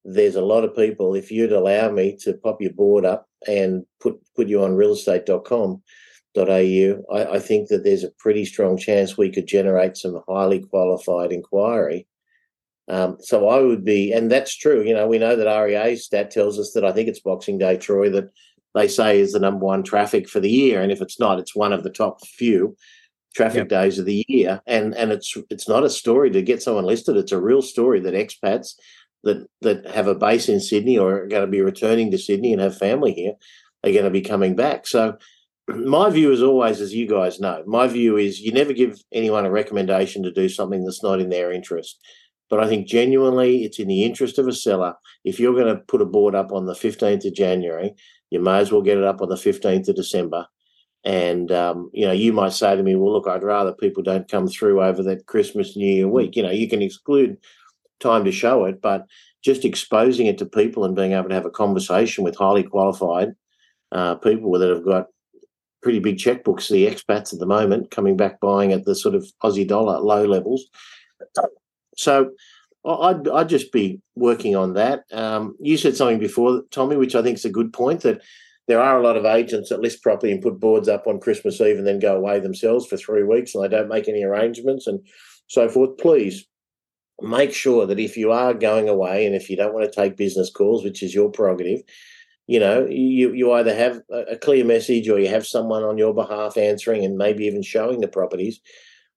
There's 0.04 0.36
a 0.36 0.44
lot 0.44 0.64
of 0.64 0.76
people. 0.76 1.14
If 1.14 1.30
you'd 1.30 1.52
allow 1.52 1.90
me 1.90 2.16
to 2.20 2.34
pop 2.34 2.62
your 2.62 2.72
board 2.72 3.04
up 3.04 3.26
and 3.46 3.84
put 4.00 4.18
put 4.34 4.48
you 4.48 4.62
on 4.62 4.76
realestate.com 4.76 5.82
au. 6.38 7.04
I, 7.12 7.36
I 7.36 7.38
think 7.38 7.68
that 7.68 7.84
there's 7.84 8.04
a 8.04 8.10
pretty 8.18 8.44
strong 8.44 8.76
chance 8.76 9.16
we 9.16 9.30
could 9.30 9.46
generate 9.46 9.96
some 9.96 10.22
highly 10.28 10.60
qualified 10.60 11.32
inquiry. 11.32 12.06
Um, 12.88 13.16
so 13.20 13.48
I 13.48 13.60
would 13.60 13.84
be, 13.84 14.12
and 14.12 14.30
that's 14.30 14.56
true. 14.56 14.82
You 14.82 14.94
know, 14.94 15.06
we 15.06 15.18
know 15.18 15.36
that 15.36 15.62
REA 15.62 15.96
stat 15.96 16.30
tells 16.30 16.58
us 16.58 16.72
that 16.74 16.84
I 16.84 16.92
think 16.92 17.08
it's 17.08 17.20
Boxing 17.20 17.58
Day, 17.58 17.76
Troy, 17.76 18.10
that 18.10 18.30
they 18.74 18.88
say 18.88 19.18
is 19.18 19.32
the 19.32 19.40
number 19.40 19.64
one 19.64 19.82
traffic 19.82 20.28
for 20.28 20.38
the 20.38 20.50
year, 20.50 20.80
and 20.80 20.92
if 20.92 21.00
it's 21.00 21.18
not, 21.18 21.38
it's 21.38 21.56
one 21.56 21.72
of 21.72 21.82
the 21.82 21.90
top 21.90 22.24
few 22.24 22.76
traffic 23.34 23.56
yep. 23.56 23.68
days 23.68 23.98
of 23.98 24.06
the 24.06 24.24
year. 24.28 24.60
And 24.66 24.94
and 24.94 25.12
it's 25.12 25.36
it's 25.50 25.68
not 25.68 25.84
a 25.84 25.90
story 25.90 26.30
to 26.30 26.42
get 26.42 26.62
someone 26.62 26.84
listed; 26.84 27.16
it's 27.16 27.32
a 27.32 27.40
real 27.40 27.62
story 27.62 28.00
that 28.00 28.14
expats 28.14 28.74
that 29.24 29.46
that 29.62 29.86
have 29.86 30.06
a 30.06 30.14
base 30.14 30.48
in 30.48 30.60
Sydney 30.60 30.96
or 30.96 31.22
are 31.22 31.28
going 31.28 31.44
to 31.44 31.50
be 31.50 31.60
returning 31.60 32.10
to 32.10 32.18
Sydney 32.18 32.52
and 32.52 32.62
have 32.62 32.78
family 32.78 33.12
here 33.12 33.32
are 33.84 33.92
going 33.92 34.04
to 34.04 34.10
be 34.10 34.22
coming 34.22 34.56
back. 34.56 34.86
So 34.86 35.16
my 35.68 36.10
view 36.10 36.32
is 36.32 36.42
always, 36.42 36.80
as 36.80 36.94
you 36.94 37.06
guys 37.06 37.40
know, 37.40 37.62
my 37.66 37.86
view 37.86 38.16
is 38.16 38.40
you 38.40 38.52
never 38.52 38.72
give 38.72 39.00
anyone 39.12 39.46
a 39.46 39.50
recommendation 39.50 40.22
to 40.22 40.32
do 40.32 40.48
something 40.48 40.84
that's 40.84 41.02
not 41.02 41.20
in 41.20 41.28
their 41.28 41.52
interest. 41.52 41.98
But 42.48 42.62
I 42.62 42.68
think 42.68 42.86
genuinely 42.86 43.64
it's 43.64 43.78
in 43.78 43.88
the 43.88 44.04
interest 44.04 44.38
of 44.38 44.46
a 44.46 44.52
seller. 44.52 44.94
If 45.24 45.40
you're 45.40 45.54
going 45.54 45.74
to 45.74 45.82
put 45.82 46.02
a 46.02 46.06
board 46.06 46.34
up 46.34 46.52
on 46.52 46.66
the 46.66 46.74
15th 46.74 47.26
of 47.26 47.34
January, 47.34 47.94
you 48.30 48.40
may 48.40 48.58
as 48.58 48.70
well 48.70 48.82
get 48.82 48.98
it 48.98 49.04
up 49.04 49.20
on 49.20 49.28
the 49.28 49.36
15th 49.36 49.88
of 49.88 49.96
December. 49.96 50.46
And, 51.04 51.52
um, 51.52 51.90
you 51.92 52.06
know, 52.06 52.12
you 52.12 52.32
might 52.32 52.52
say 52.52 52.74
to 52.74 52.82
me, 52.82 52.96
well, 52.96 53.12
look, 53.12 53.28
I'd 53.28 53.44
rather 53.44 53.72
people 53.72 54.02
don't 54.02 54.30
come 54.30 54.48
through 54.48 54.82
over 54.82 55.02
that 55.04 55.26
Christmas, 55.26 55.76
New 55.76 55.86
Year 55.86 56.08
week. 56.08 56.34
You 56.34 56.42
know, 56.42 56.50
you 56.50 56.68
can 56.68 56.82
exclude 56.82 57.36
time 58.00 58.24
to 58.24 58.32
show 58.32 58.64
it, 58.64 58.82
but 58.82 59.06
just 59.44 59.64
exposing 59.64 60.26
it 60.26 60.38
to 60.38 60.46
people 60.46 60.84
and 60.84 60.96
being 60.96 61.12
able 61.12 61.28
to 61.28 61.34
have 61.34 61.46
a 61.46 61.50
conversation 61.50 62.24
with 62.24 62.36
highly 62.36 62.64
qualified 62.64 63.34
uh, 63.92 64.16
people 64.16 64.58
that 64.58 64.68
have 64.68 64.84
got 64.84 65.06
pretty 65.82 66.00
big 66.00 66.16
checkbooks, 66.16 66.68
the 66.68 66.86
expats 66.86 67.32
at 67.32 67.38
the 67.38 67.46
moment, 67.46 67.92
coming 67.92 68.16
back 68.16 68.40
buying 68.40 68.72
at 68.72 68.84
the 68.84 68.94
sort 68.94 69.14
of 69.14 69.24
Aussie 69.44 69.66
dollar 69.66 70.00
low 70.00 70.24
levels. 70.24 70.66
So 71.96 72.30
I'd, 72.84 73.28
I'd 73.28 73.48
just 73.48 73.72
be 73.72 74.00
working 74.14 74.54
on 74.54 74.74
that. 74.74 75.04
Um, 75.12 75.56
you 75.60 75.76
said 75.76 75.96
something 75.96 76.18
before, 76.18 76.62
Tommy, 76.70 76.96
which 76.96 77.14
I 77.14 77.22
think 77.22 77.38
is 77.38 77.44
a 77.44 77.50
good 77.50 77.72
point 77.72 78.02
that 78.02 78.22
there 78.68 78.80
are 78.80 78.98
a 78.98 79.02
lot 79.02 79.16
of 79.16 79.24
agents 79.24 79.68
that 79.68 79.80
list 79.80 80.02
property 80.02 80.32
and 80.32 80.42
put 80.42 80.60
boards 80.60 80.88
up 80.88 81.06
on 81.06 81.20
Christmas 81.20 81.60
Eve 81.60 81.78
and 81.78 81.86
then 81.86 81.98
go 81.98 82.16
away 82.16 82.40
themselves 82.40 82.86
for 82.86 82.96
three 82.96 83.22
weeks 83.22 83.54
and 83.54 83.64
they 83.64 83.68
don't 83.68 83.88
make 83.88 84.08
any 84.08 84.24
arrangements 84.24 84.86
and 84.86 85.00
so 85.46 85.68
forth. 85.68 85.98
Please 85.98 86.46
make 87.20 87.52
sure 87.52 87.86
that 87.86 87.98
if 87.98 88.16
you 88.16 88.30
are 88.32 88.54
going 88.54 88.88
away 88.88 89.26
and 89.26 89.34
if 89.34 89.48
you 89.48 89.56
don't 89.56 89.74
want 89.74 89.90
to 89.90 90.00
take 90.00 90.16
business 90.16 90.50
calls, 90.50 90.84
which 90.84 91.02
is 91.02 91.14
your 91.14 91.30
prerogative, 91.30 91.82
you 92.46 92.60
know, 92.60 92.86
you, 92.86 93.32
you 93.32 93.52
either 93.52 93.74
have 93.74 94.02
a 94.10 94.36
clear 94.36 94.64
message 94.64 95.08
or 95.08 95.18
you 95.18 95.28
have 95.28 95.46
someone 95.46 95.82
on 95.82 95.98
your 95.98 96.14
behalf 96.14 96.56
answering 96.56 97.04
and 97.04 97.16
maybe 97.16 97.44
even 97.44 97.62
showing 97.62 98.00
the 98.00 98.08
properties 98.08 98.60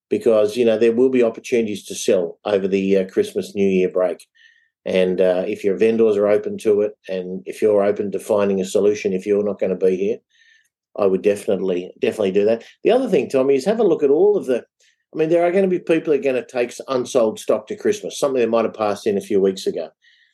because, 0.10 0.58
you 0.58 0.66
know, 0.66 0.78
there 0.78 0.94
will 0.94 1.10
be 1.10 1.24
opportunities 1.24 1.86
to 1.86 1.96
sell 1.96 2.40
over 2.46 2.68
the 2.68 2.98
uh, 2.98 3.06
Christmas, 3.08 3.56
New 3.56 3.68
Year 3.68 3.90
break. 3.90 4.26
And 4.86 5.22
uh, 5.22 5.44
if 5.48 5.64
your 5.64 5.78
vendors 5.78 6.18
are 6.18 6.28
open 6.28 6.58
to 6.60 6.82
it 6.82 6.94
and 7.08 7.44
if 7.46 7.62
you're 7.62 7.84
open 7.84 8.12
to 8.12 8.20
finding 8.20 8.60
a 8.60 8.66
solution, 8.66 9.14
if 9.14 9.26
you're 9.26 9.44
not 9.44 9.60
going 9.60 9.78
to 9.78 9.86
be 9.86 9.96
here, 9.96 10.18
I 10.98 11.06
would 11.06 11.22
definitely, 11.22 11.92
definitely 12.02 12.32
do 12.32 12.46
that. 12.46 12.64
The 12.84 12.92
other 12.92 13.08
thing, 13.08 13.30
Tommy, 13.30 13.56
is 13.56 13.66
have 13.66 13.80
a 13.80 13.84
look 13.84 14.04
at 14.04 14.10
all 14.10 14.36
of 14.38 14.46
the, 14.46 14.66
I 15.14 15.18
mean, 15.18 15.30
there 15.30 15.46
are 15.46 15.52
going 15.52 15.64
to 15.64 15.70
be 15.70 15.80
people 15.80 16.14
are 16.14 16.18
going 16.18 16.36
to 16.36 16.46
take 16.46 16.74
unsold 16.88 17.40
stock 17.40 17.68
to 17.68 17.76
Christmas, 17.76 18.20
something 18.20 18.42
that 18.42 18.50
might 18.50 18.66
have 18.66 18.74
passed 18.74 19.06
in 19.06 19.18
a 19.18 19.22
few 19.22 19.40
weeks 19.40 19.68
ago. 19.68 19.90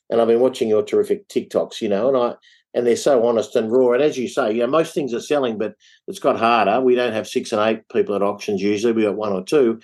And 0.09 0.21
I've 0.21 0.27
been 0.27 0.39
watching 0.39 0.69
your 0.69 0.83
terrific 0.83 1.27
TikToks, 1.27 1.81
you 1.81 1.89
know, 1.89 2.07
and 2.07 2.17
I, 2.17 2.35
and 2.75 2.85
they're 2.85 2.97
so 2.97 3.25
honest 3.25 3.55
and 3.55 3.71
raw. 3.71 3.93
And 3.93 4.03
as 4.03 4.17
you 4.17 4.27
say, 4.27 4.51
you 4.51 4.59
know, 4.59 4.67
most 4.67 4.93
things 4.93 5.13
are 5.13 5.21
selling, 5.21 5.57
but 5.57 5.75
it's 6.07 6.19
got 6.19 6.37
harder. 6.37 6.81
We 6.81 6.93
don't 6.93 7.13
have 7.13 7.25
six 7.25 7.53
and 7.53 7.61
eight 7.61 7.87
people 7.87 8.13
at 8.15 8.21
auctions 8.21 8.61
usually. 8.61 8.91
We 8.91 9.03
got 9.03 9.15
one 9.15 9.31
or 9.31 9.43
two. 9.43 9.79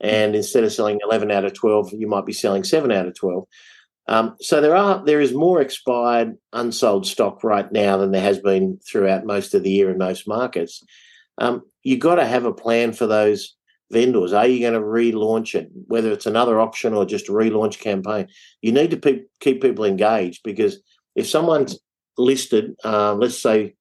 And 0.00 0.36
instead 0.36 0.62
of 0.62 0.72
selling 0.72 1.00
11 1.02 1.30
out 1.30 1.46
of 1.46 1.54
12, 1.54 1.94
you 1.94 2.06
might 2.06 2.26
be 2.26 2.34
selling 2.34 2.62
seven 2.62 2.92
out 2.92 3.06
of 3.06 3.14
12. 3.14 3.46
Um, 4.08 4.36
so 4.40 4.60
there 4.60 4.76
are 4.76 5.02
there 5.04 5.20
is 5.20 5.32
more 5.32 5.60
expired 5.60 6.36
unsold 6.52 7.06
stock 7.06 7.42
right 7.42 7.70
now 7.72 7.96
than 7.96 8.12
there 8.12 8.22
has 8.22 8.38
been 8.38 8.78
throughout 8.86 9.24
most 9.24 9.52
of 9.54 9.64
the 9.64 9.70
year 9.70 9.90
in 9.90 9.98
most 9.98 10.28
markets. 10.28 10.84
Um, 11.38 11.62
you've 11.82 12.00
got 12.00 12.16
to 12.16 12.26
have 12.26 12.44
a 12.44 12.52
plan 12.52 12.92
for 12.92 13.06
those 13.06 13.56
vendors. 13.90 14.32
Are 14.32 14.46
you 14.46 14.60
going 14.60 14.74
to 14.74 14.80
relaunch 14.80 15.54
it, 15.54 15.70
whether 15.88 16.12
it's 16.12 16.26
another 16.26 16.60
auction 16.60 16.92
or 16.94 17.04
just 17.04 17.28
a 17.28 17.32
relaunch 17.32 17.80
campaign? 17.80 18.28
You 18.60 18.72
need 18.72 18.90
to 18.90 18.96
pe- 18.96 19.24
keep 19.40 19.60
people 19.60 19.84
engaged 19.84 20.42
because 20.44 20.78
if 21.16 21.26
someone's 21.26 21.78
listed, 22.18 22.76
uh, 22.84 23.14
let's 23.14 23.40
say, 23.40 23.74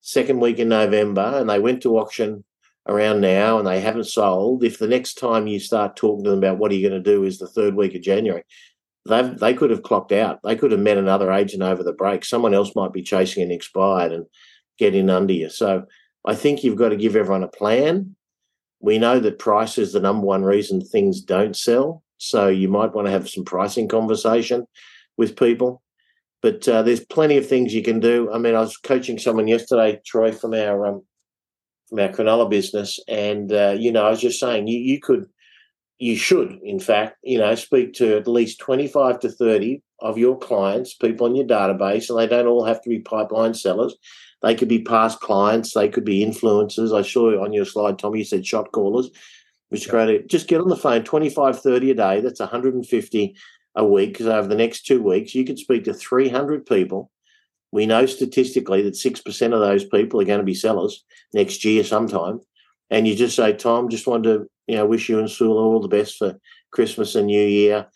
second 0.00 0.40
week 0.40 0.58
in 0.58 0.68
November, 0.68 1.34
and 1.36 1.48
they 1.48 1.58
went 1.58 1.82
to 1.82 1.98
auction 1.98 2.44
around 2.88 3.20
now 3.20 3.58
and 3.58 3.66
they 3.66 3.80
haven't 3.80 4.04
sold, 4.04 4.64
if 4.64 4.78
the 4.78 4.88
next 4.88 5.14
time 5.14 5.46
you 5.46 5.60
start 5.60 5.96
talking 5.96 6.24
to 6.24 6.30
them 6.30 6.38
about 6.38 6.58
what 6.58 6.70
are 6.70 6.74
you 6.74 6.88
going 6.88 7.02
to 7.02 7.10
do 7.10 7.24
is 7.24 7.38
the 7.38 7.46
third 7.46 7.74
week 7.74 7.94
of 7.94 8.02
January, 8.02 8.42
they 9.08 9.22
they 9.22 9.54
could 9.54 9.70
have 9.70 9.82
clocked 9.82 10.12
out. 10.12 10.40
They 10.42 10.56
could 10.56 10.72
have 10.72 10.80
met 10.80 10.96
another 10.96 11.32
agent 11.32 11.62
over 11.62 11.82
the 11.82 11.92
break. 11.92 12.24
Someone 12.24 12.54
else 12.54 12.74
might 12.74 12.92
be 12.92 13.02
chasing 13.02 13.42
an 13.42 13.50
expired 13.50 14.12
and 14.12 14.26
get 14.78 14.94
in 14.94 15.10
under 15.10 15.32
you. 15.32 15.48
So 15.48 15.84
I 16.24 16.34
think 16.34 16.62
you've 16.62 16.76
got 16.76 16.90
to 16.90 16.96
give 16.96 17.16
everyone 17.16 17.42
a 17.42 17.48
plan. 17.48 18.16
We 18.80 18.98
know 18.98 19.18
that 19.20 19.38
price 19.38 19.78
is 19.78 19.92
the 19.92 20.00
number 20.00 20.26
one 20.26 20.42
reason 20.42 20.80
things 20.80 21.20
don't 21.20 21.56
sell. 21.56 22.02
So 22.18 22.48
you 22.48 22.68
might 22.68 22.94
want 22.94 23.06
to 23.06 23.12
have 23.12 23.28
some 23.28 23.44
pricing 23.44 23.88
conversation 23.88 24.66
with 25.16 25.36
people. 25.36 25.81
But 26.42 26.66
uh, 26.68 26.82
there's 26.82 27.04
plenty 27.04 27.36
of 27.36 27.48
things 27.48 27.72
you 27.72 27.82
can 27.82 28.00
do. 28.00 28.30
I 28.32 28.38
mean, 28.38 28.56
I 28.56 28.60
was 28.60 28.76
coaching 28.76 29.18
someone 29.18 29.46
yesterday, 29.46 30.00
Troy, 30.04 30.32
from 30.32 30.54
our 30.54 30.86
um, 30.86 31.02
from 31.88 32.00
our 32.00 32.08
Cronulla 32.08 32.50
business, 32.50 32.98
and 33.06 33.52
uh, 33.52 33.76
you 33.78 33.92
know, 33.92 34.04
I 34.04 34.10
was 34.10 34.20
just 34.20 34.40
saying 34.40 34.66
you 34.66 34.78
you 34.78 35.00
could, 35.00 35.26
you 35.98 36.16
should, 36.16 36.58
in 36.64 36.80
fact, 36.80 37.16
you 37.22 37.38
know, 37.38 37.54
speak 37.54 37.94
to 37.94 38.16
at 38.16 38.26
least 38.26 38.58
twenty 38.58 38.88
five 38.88 39.20
to 39.20 39.30
thirty 39.30 39.82
of 40.00 40.18
your 40.18 40.36
clients, 40.36 40.94
people 40.94 41.28
in 41.28 41.36
your 41.36 41.46
database, 41.46 42.10
and 42.10 42.18
they 42.18 42.26
don't 42.26 42.48
all 42.48 42.64
have 42.64 42.82
to 42.82 42.90
be 42.90 42.98
pipeline 42.98 43.54
sellers. 43.54 43.94
They 44.42 44.56
could 44.56 44.68
be 44.68 44.82
past 44.82 45.20
clients. 45.20 45.72
They 45.72 45.88
could 45.88 46.04
be 46.04 46.26
influencers. 46.26 46.92
I 46.92 47.02
saw 47.02 47.40
on 47.44 47.52
your 47.52 47.64
slide, 47.64 48.00
Tommy, 48.00 48.18
you 48.18 48.24
said 48.24 48.44
shot 48.44 48.72
callers, 48.72 49.08
which 49.68 49.82
is 49.82 49.86
great. 49.86 50.26
Just 50.26 50.48
get 50.48 50.60
on 50.60 50.68
the 50.68 50.76
phone, 50.76 51.04
25, 51.04 51.60
30 51.60 51.90
a 51.92 51.94
day. 51.94 52.20
That's 52.20 52.40
150 52.40 53.36
a 53.74 53.84
week 53.84 54.12
because 54.12 54.26
over 54.26 54.48
the 54.48 54.54
next 54.54 54.86
two 54.86 55.02
weeks, 55.02 55.34
you 55.34 55.44
could 55.44 55.58
speak 55.58 55.84
to 55.84 55.94
300 55.94 56.66
people. 56.66 57.10
We 57.70 57.86
know 57.86 58.04
statistically 58.06 58.82
that 58.82 58.94
6% 58.94 59.54
of 59.54 59.60
those 59.60 59.84
people 59.84 60.20
are 60.20 60.26
going 60.26 60.40
to 60.40 60.44
be 60.44 60.54
sellers 60.54 61.04
next 61.32 61.64
year 61.64 61.82
sometime. 61.84 62.40
And 62.90 63.08
you 63.08 63.14
just 63.14 63.36
say, 63.36 63.54
Tom, 63.54 63.88
just 63.88 64.06
wanted 64.06 64.24
to 64.24 64.46
you 64.66 64.76
know, 64.76 64.86
wish 64.86 65.08
you 65.08 65.18
and 65.18 65.30
Sula 65.30 65.60
all 65.60 65.80
the 65.80 65.88
best 65.88 66.16
for 66.16 66.38
Christmas 66.70 67.14
and 67.14 67.26
New 67.26 67.46
Year. 67.46 67.86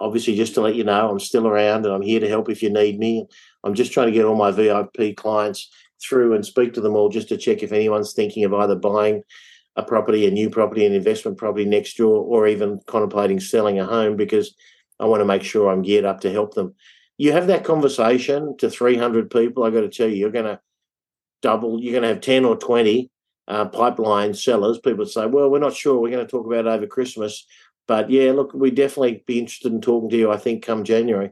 Obviously, 0.00 0.36
just 0.36 0.54
to 0.54 0.60
let 0.60 0.74
you 0.74 0.84
know, 0.84 1.10
I'm 1.10 1.20
still 1.20 1.46
around 1.46 1.84
and 1.84 1.94
I'm 1.94 2.02
here 2.02 2.20
to 2.20 2.28
help 2.28 2.48
if 2.48 2.62
you 2.62 2.70
need 2.70 2.98
me. 2.98 3.26
I'm 3.64 3.74
just 3.74 3.92
trying 3.92 4.06
to 4.06 4.12
get 4.12 4.24
all 4.24 4.36
my 4.36 4.50
VIP 4.50 5.16
clients 5.16 5.70
through 6.02 6.34
and 6.34 6.44
speak 6.44 6.72
to 6.74 6.80
them 6.80 6.96
all 6.96 7.08
just 7.08 7.28
to 7.28 7.36
check 7.36 7.62
if 7.62 7.72
anyone's 7.72 8.12
thinking 8.12 8.44
of 8.44 8.54
either 8.54 8.74
buying 8.74 9.22
a 9.76 9.82
property, 9.82 10.26
a 10.26 10.30
new 10.30 10.50
property, 10.50 10.84
an 10.84 10.92
investment 10.92 11.38
property 11.38 11.64
next 11.64 11.96
door, 11.96 12.24
or 12.24 12.46
even 12.46 12.80
contemplating 12.86 13.40
selling 13.40 13.78
a 13.78 13.84
home 13.84 14.16
because 14.16 14.54
I 15.00 15.06
want 15.06 15.20
to 15.20 15.24
make 15.24 15.42
sure 15.42 15.70
I'm 15.70 15.82
geared 15.82 16.04
up 16.04 16.20
to 16.20 16.30
help 16.30 16.54
them. 16.54 16.74
You 17.16 17.32
have 17.32 17.48
that 17.48 17.64
conversation 17.64 18.56
to 18.58 18.70
300 18.70 19.30
people. 19.30 19.64
I 19.64 19.70
got 19.70 19.80
to 19.80 19.88
tell 19.88 20.08
you, 20.08 20.16
you're 20.16 20.30
going 20.30 20.44
to 20.44 20.60
double. 21.42 21.80
You're 21.80 21.92
going 21.92 22.02
to 22.02 22.08
have 22.08 22.20
10 22.20 22.44
or 22.44 22.56
20 22.56 23.10
uh, 23.48 23.64
pipeline 23.66 24.34
sellers. 24.34 24.78
People 24.78 25.06
say, 25.06 25.26
"Well, 25.26 25.50
we're 25.50 25.58
not 25.58 25.74
sure. 25.74 25.98
We're 25.98 26.10
going 26.10 26.26
to 26.26 26.30
talk 26.30 26.46
about 26.46 26.66
it 26.66 26.68
over 26.68 26.86
Christmas." 26.86 27.46
But 27.88 28.10
yeah, 28.10 28.32
look, 28.32 28.52
we 28.54 28.70
definitely 28.70 29.24
be 29.26 29.38
interested 29.38 29.72
in 29.72 29.80
talking 29.80 30.10
to 30.10 30.16
you. 30.16 30.30
I 30.30 30.36
think 30.36 30.64
come 30.64 30.84
January, 30.84 31.30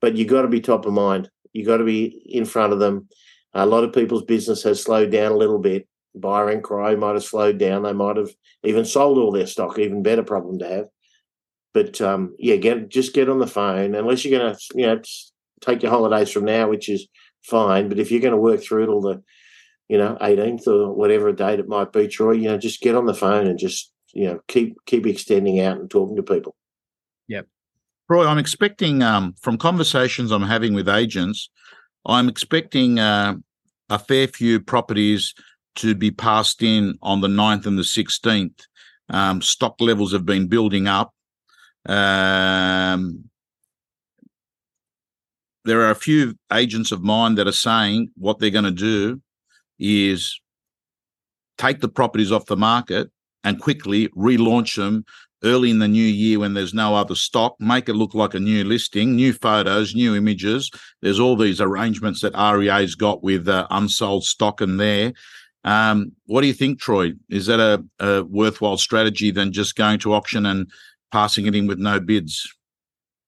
but 0.00 0.16
you 0.16 0.26
got 0.26 0.42
to 0.42 0.48
be 0.48 0.60
top 0.60 0.84
of 0.84 0.92
mind. 0.92 1.30
You 1.52 1.64
got 1.64 1.78
to 1.78 1.84
be 1.84 2.04
in 2.04 2.44
front 2.44 2.72
of 2.72 2.78
them. 2.78 3.08
A 3.54 3.66
lot 3.66 3.84
of 3.84 3.92
people's 3.92 4.24
business 4.24 4.62
has 4.64 4.82
slowed 4.82 5.10
down 5.10 5.32
a 5.32 5.36
little 5.36 5.58
bit. 5.58 5.88
Buyer 6.14 6.60
cry 6.60 6.94
might 6.96 7.14
have 7.14 7.24
slowed 7.24 7.58
down. 7.58 7.82
They 7.82 7.92
might 7.92 8.16
have 8.16 8.30
even 8.62 8.84
sold 8.84 9.18
all 9.18 9.32
their 9.32 9.46
stock. 9.46 9.78
Even 9.78 10.02
better 10.02 10.22
problem 10.22 10.58
to 10.58 10.68
have. 10.68 10.86
But 11.72 12.00
um, 12.00 12.34
yeah, 12.38 12.56
get 12.56 12.88
just 12.88 13.14
get 13.14 13.28
on 13.28 13.38
the 13.38 13.46
phone. 13.46 13.94
Unless 13.94 14.24
you're 14.24 14.38
going 14.38 14.54
to, 14.54 14.60
you 14.74 14.86
know, 14.86 15.00
take 15.60 15.82
your 15.82 15.92
holidays 15.92 16.30
from 16.30 16.44
now, 16.44 16.68
which 16.68 16.88
is 16.88 17.06
fine. 17.42 17.88
But 17.88 17.98
if 17.98 18.10
you're 18.10 18.20
going 18.20 18.34
to 18.34 18.40
work 18.40 18.62
through 18.62 18.84
it 18.84 18.88
all 18.88 19.00
the, 19.00 19.22
you 19.88 19.98
know, 19.98 20.16
18th 20.20 20.66
or 20.66 20.92
whatever 20.92 21.32
date 21.32 21.60
it 21.60 21.68
might 21.68 21.92
be, 21.92 22.08
Troy, 22.08 22.32
you 22.32 22.48
know, 22.48 22.58
just 22.58 22.80
get 22.80 22.96
on 22.96 23.06
the 23.06 23.14
phone 23.14 23.46
and 23.46 23.58
just, 23.58 23.92
you 24.12 24.26
know, 24.26 24.40
keep 24.48 24.76
keep 24.86 25.06
extending 25.06 25.60
out 25.60 25.78
and 25.78 25.90
talking 25.90 26.16
to 26.16 26.22
people. 26.22 26.56
Yep. 27.28 27.46
Roy, 28.08 28.26
I'm 28.26 28.38
expecting 28.38 29.02
um, 29.02 29.34
from 29.40 29.56
conversations 29.56 30.32
I'm 30.32 30.42
having 30.42 30.74
with 30.74 30.88
agents, 30.88 31.50
I'm 32.04 32.28
expecting 32.28 32.98
uh, 32.98 33.36
a 33.88 33.98
fair 33.98 34.26
few 34.26 34.60
properties 34.60 35.34
to 35.76 35.94
be 35.94 36.10
passed 36.10 36.62
in 36.62 36.98
on 37.02 37.20
the 37.20 37.28
9th 37.28 37.66
and 37.66 37.78
the 37.78 37.82
16th. 37.82 38.66
Um, 39.08 39.42
stock 39.42 39.80
levels 39.80 40.12
have 40.12 40.24
been 40.24 40.48
building 40.48 40.86
up. 40.86 41.12
Um, 41.86 43.24
there 45.64 45.80
are 45.82 45.90
a 45.90 45.96
few 45.96 46.36
agents 46.52 46.92
of 46.92 47.02
mine 47.02 47.34
that 47.36 47.46
are 47.46 47.52
saying 47.52 48.10
what 48.16 48.38
they're 48.38 48.50
going 48.50 48.64
to 48.64 48.70
do 48.70 49.20
is 49.78 50.40
take 51.58 51.80
the 51.80 51.88
properties 51.88 52.32
off 52.32 52.46
the 52.46 52.56
market 52.56 53.10
and 53.44 53.60
quickly 53.60 54.08
relaunch 54.08 54.76
them 54.76 55.04
early 55.44 55.70
in 55.70 55.78
the 55.78 55.88
new 55.88 56.04
year 56.04 56.38
when 56.38 56.54
there's 56.54 56.74
no 56.74 56.94
other 56.94 57.14
stock, 57.14 57.56
make 57.58 57.88
it 57.88 57.94
look 57.94 58.14
like 58.14 58.34
a 58.34 58.40
new 58.40 58.64
listing, 58.64 59.16
new 59.16 59.32
photos, 59.32 59.94
new 59.94 60.14
images. 60.14 60.70
There's 61.00 61.20
all 61.20 61.36
these 61.36 61.60
arrangements 61.60 62.20
that 62.20 62.34
REA's 62.36 62.94
got 62.94 63.22
with 63.22 63.48
uh, 63.48 63.66
unsold 63.70 64.24
stock 64.24 64.60
in 64.60 64.76
there. 64.76 65.12
Um, 65.64 66.12
what 66.26 66.40
do 66.40 66.46
you 66.46 66.52
think, 66.52 66.80
Troy? 66.80 67.12
Is 67.28 67.46
that 67.46 67.60
a, 67.60 67.84
a 68.04 68.24
worthwhile 68.24 68.78
strategy 68.78 69.30
than 69.30 69.52
just 69.52 69.76
going 69.76 69.98
to 70.00 70.14
auction 70.14 70.46
and 70.46 70.70
passing 71.10 71.46
it 71.46 71.54
in 71.54 71.66
with 71.66 71.78
no 71.78 72.00
bids? 72.00 72.52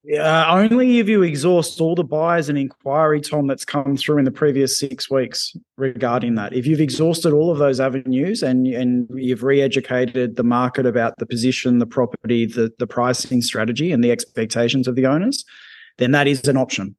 Yeah, 0.04 0.48
uh, 0.48 0.56
only 0.56 0.98
if 0.98 1.08
you 1.08 1.22
exhaust 1.22 1.80
all 1.80 1.94
the 1.94 2.02
buyers 2.02 2.48
and 2.48 2.58
inquiry, 2.58 3.20
Tom, 3.20 3.46
that's 3.46 3.64
come 3.64 3.96
through 3.96 4.18
in 4.18 4.24
the 4.24 4.32
previous 4.32 4.76
six 4.76 5.08
weeks 5.08 5.54
regarding 5.76 6.34
that. 6.34 6.52
If 6.52 6.66
you've 6.66 6.80
exhausted 6.80 7.32
all 7.32 7.52
of 7.52 7.58
those 7.58 7.78
avenues 7.78 8.42
and 8.42 8.66
and 8.66 9.08
you've 9.14 9.44
re-educated 9.44 10.34
the 10.34 10.42
market 10.42 10.86
about 10.86 11.18
the 11.18 11.26
position, 11.26 11.78
the 11.78 11.86
property, 11.86 12.46
the 12.46 12.72
the 12.80 12.86
pricing 12.86 13.42
strategy, 13.42 13.92
and 13.92 14.02
the 14.02 14.10
expectations 14.10 14.88
of 14.88 14.96
the 14.96 15.06
owners, 15.06 15.44
then 15.98 16.10
that 16.10 16.26
is 16.26 16.48
an 16.48 16.56
option. 16.56 16.96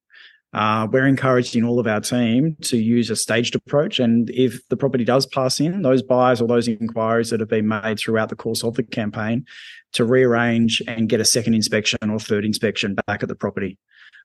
Uh, 0.54 0.88
we're 0.92 1.08
encouraging 1.08 1.64
all 1.64 1.80
of 1.80 1.88
our 1.88 2.00
team 2.00 2.56
to 2.62 2.78
use 2.78 3.10
a 3.10 3.16
staged 3.16 3.56
approach. 3.56 4.00
And 4.00 4.30
if 4.30 4.68
the 4.70 4.78
property 4.78 5.04
does 5.04 5.26
pass 5.26 5.60
in, 5.60 5.82
those 5.82 6.04
buyers 6.04 6.42
or 6.42 6.48
those 6.48 6.68
inquiries 6.68 7.32
that 7.32 7.40
have 7.40 7.50
been 7.50 7.68
made 7.68 7.98
throughout 7.98 8.30
the 8.30 8.36
course 8.36 8.64
of 8.64 8.76
the 8.76 8.84
campaign 8.84 9.46
to 9.94 10.06
rearrange 10.06 10.82
and 10.88 11.10
get 11.10 11.20
a 11.20 11.26
second 11.26 11.56
inspection 11.56 11.98
or 12.08 12.20
third 12.20 12.46
inspection 12.46 12.96
back 13.08 13.24
at 13.24 13.30
the 13.30 13.36
property. 13.36 13.80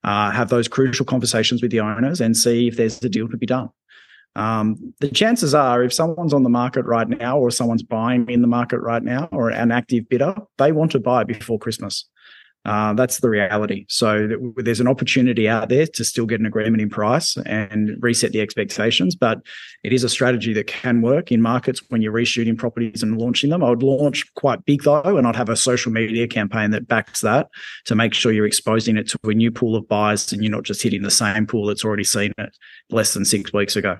Uh, 0.04 0.30
have 0.30 0.48
those 0.50 0.68
crucial 0.68 1.06
conversations 1.06 1.62
with 1.62 1.70
the 1.70 1.80
owners 1.80 2.20
and 2.20 2.36
see 2.36 2.68
if 2.68 2.76
there's 2.76 3.02
a 3.02 3.08
deal 3.08 3.28
to 3.28 3.36
be 3.36 3.46
done. 3.46 3.70
Um, 4.36 4.94
the 5.00 5.08
chances 5.08 5.54
are, 5.54 5.82
if 5.82 5.92
someone's 5.92 6.34
on 6.34 6.44
the 6.44 6.48
market 6.48 6.84
right 6.84 7.08
now, 7.08 7.38
or 7.38 7.50
someone's 7.50 7.82
buying 7.82 8.28
in 8.28 8.42
the 8.42 8.46
market 8.46 8.78
right 8.78 9.02
now, 9.02 9.28
or 9.32 9.50
an 9.50 9.72
active 9.72 10.08
bidder, 10.08 10.36
they 10.58 10.70
want 10.70 10.92
to 10.92 11.00
buy 11.00 11.24
before 11.24 11.58
Christmas. 11.58 12.08
Uh, 12.68 12.92
that's 12.92 13.20
the 13.20 13.30
reality. 13.30 13.86
So 13.88 14.28
there's 14.56 14.80
an 14.80 14.88
opportunity 14.88 15.48
out 15.48 15.70
there 15.70 15.86
to 15.86 16.04
still 16.04 16.26
get 16.26 16.38
an 16.38 16.44
agreement 16.44 16.82
in 16.82 16.90
price 16.90 17.34
and 17.46 17.96
reset 18.00 18.32
the 18.32 18.42
expectations. 18.42 19.16
But 19.16 19.38
it 19.84 19.94
is 19.94 20.04
a 20.04 20.08
strategy 20.08 20.52
that 20.52 20.66
can 20.66 21.00
work 21.00 21.32
in 21.32 21.40
markets 21.40 21.82
when 21.88 22.02
you're 22.02 22.12
reshooting 22.12 22.58
properties 22.58 23.02
and 23.02 23.18
launching 23.18 23.48
them. 23.48 23.64
I 23.64 23.70
would 23.70 23.82
launch 23.82 24.30
quite 24.34 24.66
big 24.66 24.82
though, 24.82 25.16
and 25.16 25.26
I'd 25.26 25.36
have 25.36 25.48
a 25.48 25.56
social 25.56 25.90
media 25.90 26.28
campaign 26.28 26.70
that 26.72 26.86
backs 26.86 27.22
that 27.22 27.48
to 27.86 27.94
make 27.94 28.12
sure 28.12 28.32
you're 28.32 28.46
exposing 28.46 28.98
it 28.98 29.08
to 29.08 29.18
a 29.24 29.32
new 29.32 29.50
pool 29.50 29.74
of 29.74 29.88
buyers 29.88 30.30
and 30.30 30.42
you're 30.42 30.52
not 30.52 30.64
just 30.64 30.82
hitting 30.82 31.00
the 31.00 31.10
same 31.10 31.46
pool 31.46 31.66
that's 31.66 31.86
already 31.86 32.04
seen 32.04 32.32
it 32.36 32.54
less 32.90 33.14
than 33.14 33.24
six 33.24 33.50
weeks 33.50 33.76
ago. 33.76 33.96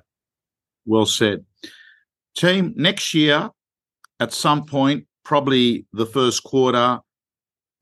Well 0.85 1.07
said. 1.07 1.47
Team, 2.37 2.75
next 2.77 3.15
year, 3.15 3.51
at 4.21 4.35
some 4.35 4.67
point, 4.67 5.07
probably 5.25 5.87
the 5.93 6.07
first 6.07 6.45
quarter, 6.45 7.01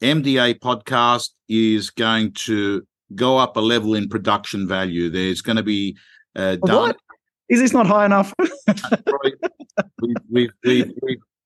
MDA 0.01 0.59
podcast 0.61 1.31
is 1.49 1.91
going 1.91 2.33
to 2.33 2.87
go 3.15 3.39
up 3.39 3.57
a 3.57 3.61
level 3.61 3.95
in 3.95 4.09
production 4.09 4.67
value. 4.67 5.09
There's 5.11 5.43
going 5.43 5.57
to 5.57 5.63
be 5.63 5.97
uh, 6.35 6.57
done. 6.57 6.89
What? 6.89 6.97
Is 7.49 7.61
this 7.61 7.73
not 7.73 7.87
high 7.87 8.07
enough? 8.07 8.35
we've, 10.01 10.15
we've, 10.29 10.51
we've, 10.65 10.93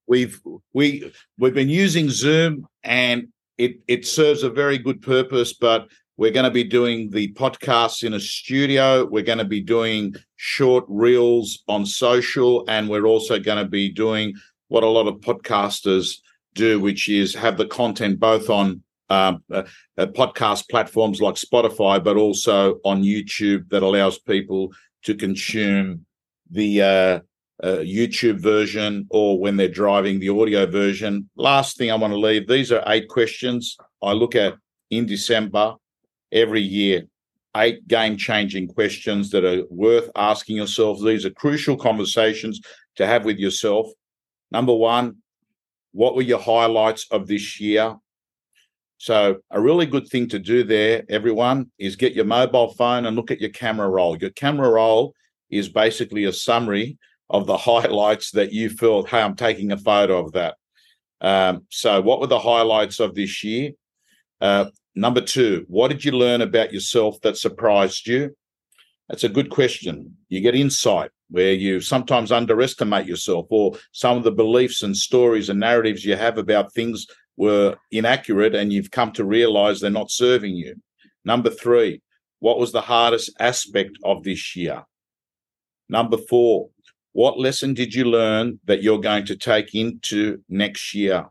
we've, 0.06 0.40
we, 0.72 1.12
we've 1.38 1.54
been 1.54 1.68
using 1.68 2.08
Zoom 2.08 2.66
and 2.82 3.28
it, 3.58 3.80
it 3.86 4.06
serves 4.06 4.42
a 4.42 4.50
very 4.50 4.78
good 4.78 5.02
purpose, 5.02 5.52
but 5.52 5.88
we're 6.16 6.30
going 6.30 6.44
to 6.44 6.50
be 6.50 6.64
doing 6.64 7.10
the 7.10 7.32
podcasts 7.34 8.04
in 8.04 8.14
a 8.14 8.20
studio. 8.20 9.04
We're 9.04 9.22
going 9.22 9.38
to 9.38 9.44
be 9.44 9.60
doing 9.60 10.14
short 10.36 10.84
reels 10.88 11.62
on 11.66 11.86
social, 11.86 12.64
and 12.68 12.88
we're 12.88 13.06
also 13.06 13.38
going 13.38 13.62
to 13.62 13.68
be 13.68 13.90
doing 13.90 14.34
what 14.68 14.82
a 14.82 14.88
lot 14.88 15.06
of 15.06 15.16
podcasters 15.20 16.18
do, 16.54 16.80
which 16.80 17.08
is 17.08 17.34
have 17.34 17.56
the 17.56 17.66
content 17.66 18.20
both 18.20 18.50
on 18.50 18.82
um, 19.08 19.42
uh, 19.50 19.64
uh, 19.98 20.06
podcast 20.06 20.68
platforms 20.68 21.20
like 21.20 21.34
Spotify, 21.34 22.02
but 22.02 22.16
also 22.16 22.78
on 22.84 23.02
YouTube 23.02 23.68
that 23.70 23.82
allows 23.82 24.18
people 24.18 24.72
to 25.02 25.14
consume 25.14 26.06
the 26.50 26.82
uh, 26.82 27.20
uh, 27.62 27.78
YouTube 27.78 28.40
version 28.40 29.06
or 29.10 29.38
when 29.38 29.56
they're 29.56 29.68
driving 29.68 30.20
the 30.20 30.28
audio 30.28 30.66
version. 30.66 31.28
Last 31.36 31.76
thing 31.76 31.90
I 31.90 31.96
want 31.96 32.12
to 32.12 32.18
leave 32.18 32.46
these 32.46 32.72
are 32.72 32.82
eight 32.86 33.08
questions 33.08 33.76
I 34.02 34.12
look 34.12 34.34
at 34.34 34.54
in 34.90 35.06
December 35.06 35.74
every 36.32 36.62
year. 36.62 37.04
Eight 37.56 37.86
game 37.88 38.16
changing 38.16 38.68
questions 38.68 39.30
that 39.30 39.44
are 39.44 39.64
worth 39.70 40.08
asking 40.14 40.56
yourself. 40.56 41.00
These 41.00 41.26
are 41.26 41.30
crucial 41.30 41.76
conversations 41.76 42.60
to 42.94 43.06
have 43.06 43.24
with 43.24 43.38
yourself. 43.38 43.88
Number 44.52 44.74
one, 44.74 45.16
what 45.92 46.14
were 46.14 46.22
your 46.22 46.38
highlights 46.38 47.07
of 47.11 47.26
this 47.26 47.61
year? 47.61 47.96
So, 48.98 49.38
a 49.50 49.61
really 49.61 49.87
good 49.87 50.09
thing 50.09 50.29
to 50.29 50.38
do 50.38 50.62
there, 50.62 51.05
everyone, 51.09 51.70
is 51.79 51.96
get 51.96 52.12
your 52.12 52.26
mobile 52.26 52.74
phone 52.74 53.07
and 53.07 53.16
look 53.16 53.31
at 53.31 53.40
your 53.40 53.50
camera 53.50 53.88
roll. 53.88 54.16
Your 54.18 54.31
camera 54.31 54.68
roll 54.68 55.14
is 55.48 55.68
basically 55.68 56.24
a 56.24 56.33
summary 56.33 56.98
of 57.31 57.46
the 57.46 57.57
highlights 57.70 58.31
that 58.33 58.53
you 58.53 58.68
felt, 58.68 59.09
hey, 59.09 59.22
I'm 59.22 59.37
taking 59.37 59.72
a 59.72 59.79
photo 59.79 60.24
of 60.24 60.33
that. 60.33 60.57
Um, 61.20 61.66
so, 61.70 62.00
what 62.00 62.20
were 62.20 62.26
the 62.26 62.38
highlights 62.38 63.00
of 63.00 63.14
this 63.14 63.42
year? 63.42 63.72
Uh, 64.40 64.66
number 64.94 65.20
two, 65.20 65.64
what 65.68 65.88
did 65.88 66.05
you 66.05 66.12
learn 66.12 66.42
about 66.42 66.72
yourself 66.72 67.20
that 67.22 67.37
surprised 67.37 68.07
you? 68.07 68.37
That's 69.09 69.24
a 69.24 69.29
good 69.29 69.50
question. 69.50 70.16
You 70.29 70.40
get 70.40 70.55
insight 70.55 71.11
where 71.30 71.52
you 71.52 71.80
sometimes 71.80 72.32
underestimate 72.32 73.06
yourself, 73.06 73.46
or 73.50 73.76
some 73.92 74.16
of 74.16 74.24
the 74.24 74.32
beliefs 74.32 74.82
and 74.82 74.96
stories 74.96 75.48
and 75.48 75.60
narratives 75.60 76.04
you 76.04 76.16
have 76.16 76.38
about 76.38 76.72
things 76.72 77.06
were 77.36 77.76
inaccurate 77.90 78.54
and 78.54 78.72
you've 78.72 78.90
come 78.90 79.12
to 79.12 79.24
realize 79.24 79.80
they're 79.80 79.90
not 79.90 80.10
serving 80.10 80.54
you. 80.54 80.74
Number 81.24 81.50
three, 81.50 82.02
what 82.40 82.58
was 82.58 82.72
the 82.72 82.80
hardest 82.80 83.30
aspect 83.38 83.92
of 84.04 84.24
this 84.24 84.56
year? 84.56 84.84
Number 85.88 86.16
four, 86.16 86.70
what 87.12 87.38
lesson 87.38 87.74
did 87.74 87.94
you 87.94 88.04
learn 88.04 88.60
that 88.64 88.82
you're 88.82 89.00
going 89.00 89.26
to 89.26 89.36
take 89.36 89.74
into 89.74 90.42
next 90.48 90.94
year? 90.94 91.26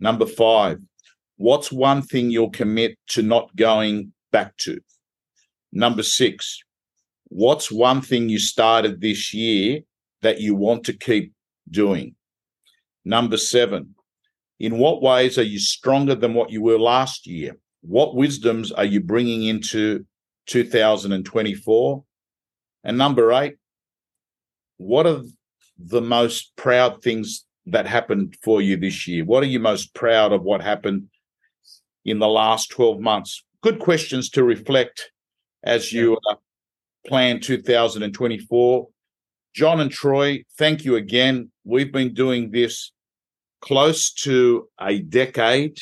Number 0.00 0.26
five, 0.26 0.78
what's 1.36 1.70
one 1.70 2.02
thing 2.02 2.30
you'll 2.30 2.50
commit 2.50 2.98
to 3.08 3.22
not 3.22 3.54
going 3.54 4.12
back 4.32 4.56
to? 4.58 4.80
Number 5.72 6.02
six, 6.02 6.62
what's 7.28 7.70
one 7.70 8.00
thing 8.00 8.28
you 8.28 8.38
started 8.38 9.00
this 9.00 9.32
year 9.32 9.80
that 10.22 10.40
you 10.40 10.54
want 10.54 10.84
to 10.84 10.92
keep 10.92 11.32
doing? 11.70 12.14
Number 13.04 13.36
seven, 13.36 13.94
in 14.58 14.78
what 14.78 15.02
ways 15.02 15.38
are 15.38 15.42
you 15.42 15.58
stronger 15.58 16.14
than 16.14 16.34
what 16.34 16.50
you 16.50 16.62
were 16.62 16.78
last 16.78 17.26
year? 17.26 17.56
What 17.82 18.16
wisdoms 18.16 18.72
are 18.72 18.84
you 18.84 19.00
bringing 19.00 19.44
into 19.44 20.04
2024? 20.46 22.04
And 22.84 22.98
number 22.98 23.32
eight, 23.32 23.56
what 24.78 25.06
are 25.06 25.22
the 25.78 26.00
most 26.00 26.56
proud 26.56 27.02
things 27.02 27.44
that 27.66 27.86
happened 27.86 28.36
for 28.42 28.60
you 28.60 28.76
this 28.76 29.06
year? 29.06 29.24
What 29.24 29.42
are 29.42 29.46
you 29.46 29.60
most 29.60 29.94
proud 29.94 30.32
of 30.32 30.42
what 30.42 30.62
happened 30.62 31.08
in 32.04 32.18
the 32.18 32.28
last 32.28 32.70
12 32.70 33.00
months? 33.00 33.44
Good 33.62 33.78
questions 33.78 34.30
to 34.30 34.44
reflect 34.44 35.10
as 35.62 35.92
you 35.92 36.18
uh, 36.30 36.36
plan 37.08 37.40
2024. 37.40 38.88
John 39.54 39.80
and 39.80 39.90
Troy, 39.90 40.44
thank 40.58 40.84
you 40.84 40.96
again. 40.96 41.50
We've 41.64 41.90
been 41.90 42.14
doing 42.14 42.50
this 42.50 42.92
close 43.60 44.12
to 44.12 44.68
a 44.80 45.00
decade. 45.00 45.78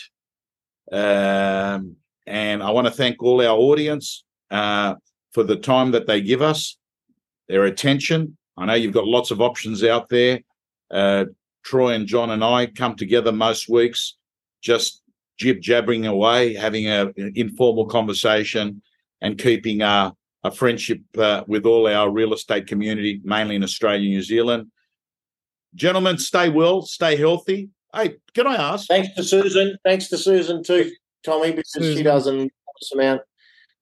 Um, 0.91 1.97
and 2.27 2.63
I 2.63 2.71
want 2.71 2.87
to 2.87 2.93
thank 2.93 3.23
all 3.23 3.43
our 3.43 3.57
audience 3.57 4.25
uh, 4.51 4.95
for 5.33 5.43
the 5.43 5.57
time 5.57 5.91
that 5.91 6.07
they 6.07 6.21
give 6.21 6.43
us, 6.43 6.79
their 7.49 7.65
attention. 7.65 8.37
I 8.57 8.67
know 8.67 8.75
you've 8.75 8.95
got 8.95 9.07
lots 9.07 9.31
of 9.31 9.41
options 9.41 9.85
out 9.85 10.09
there. 10.09 10.41
Uh, 10.91 11.27
Troy 11.65 11.95
and 11.95 12.07
John 12.07 12.31
and 12.31 12.45
I 12.45 12.67
come 12.67 12.95
together 12.95 13.33
most 13.33 13.69
weeks, 13.69 14.15
just 14.63 15.03
jib 15.39 15.61
jabbering 15.61 16.07
away, 16.07 16.55
having 16.55 16.87
an 16.87 17.13
informal 17.35 17.87
conversation, 17.87 18.81
and 19.21 19.37
keeping 19.37 19.83
a, 19.83 20.15
a 20.47 20.51
friendship 20.51 21.01
uh, 21.19 21.45
with 21.47 21.67
all 21.67 21.87
our 21.87 22.11
real 22.11 22.33
estate 22.33 22.67
community, 22.67 23.21
mainly 23.25 23.57
in 23.57 23.63
Australia, 23.63 24.09
New 24.09 24.23
Zealand. 24.23 24.71
Gentlemen, 25.75 26.19
stay 26.19 26.49
well, 26.49 26.83
stay 26.83 27.17
healthy. 27.17 27.69
Hey, 27.95 28.17
can 28.35 28.47
I 28.47 28.57
ask? 28.57 28.87
Thanks 28.87 29.15
to 29.15 29.23
Susan. 29.23 29.77
Thanks 29.85 30.09
to 30.09 30.19
Susan 30.19 30.63
too, 30.63 30.91
Tommy, 31.25 31.51
because 31.51 31.73
Susan. 31.73 31.97
she 31.97 32.03
does 32.03 32.27
an 32.27 32.51
amount 32.95 33.23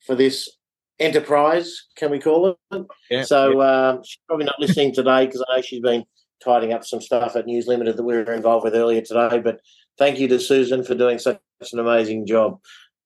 for 0.06 0.14
this 0.14 0.50
enterprise. 0.98 1.86
Can 1.96 2.10
we 2.10 2.18
call 2.18 2.56
it? 2.70 2.86
Yeah, 3.10 3.22
so 3.24 3.52
yeah. 3.52 3.58
Uh, 3.58 4.02
she's 4.04 4.20
probably 4.26 4.46
not 4.46 4.60
listening 4.60 4.94
today 4.94 5.26
because 5.26 5.44
I 5.48 5.56
know 5.56 5.62
she's 5.62 5.80
been 5.80 6.04
tidying 6.42 6.72
up 6.72 6.84
some 6.84 7.00
stuff 7.00 7.36
at 7.36 7.46
News 7.46 7.66
Limited 7.66 7.96
that 7.96 8.02
we 8.02 8.14
were 8.14 8.32
involved 8.32 8.64
with 8.64 8.74
earlier 8.74 9.00
today. 9.00 9.40
But 9.40 9.60
thank 9.98 10.18
you 10.18 10.28
to 10.28 10.38
Susan 10.38 10.84
for 10.84 10.94
doing 10.94 11.18
such 11.18 11.38
an 11.72 11.78
amazing 11.78 12.26
job. 12.26 12.60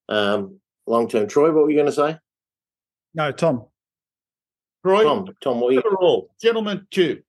Um, 0.09 0.61
long 0.87 1.09
term, 1.09 1.29
Troy, 1.29 1.53
what 1.53 1.65
were 1.65 1.71
you 1.71 1.77
going 1.77 1.87
to 1.87 1.93
say? 1.93 2.19
No, 3.15 3.33
Tom. 3.33 3.67
Troy, 4.85 5.03
Tom, 5.03 5.27
Tom, 5.43 5.61
what 5.61 5.75
you... 5.75 6.29
gentlemen, 6.41 6.87
two. 6.91 7.23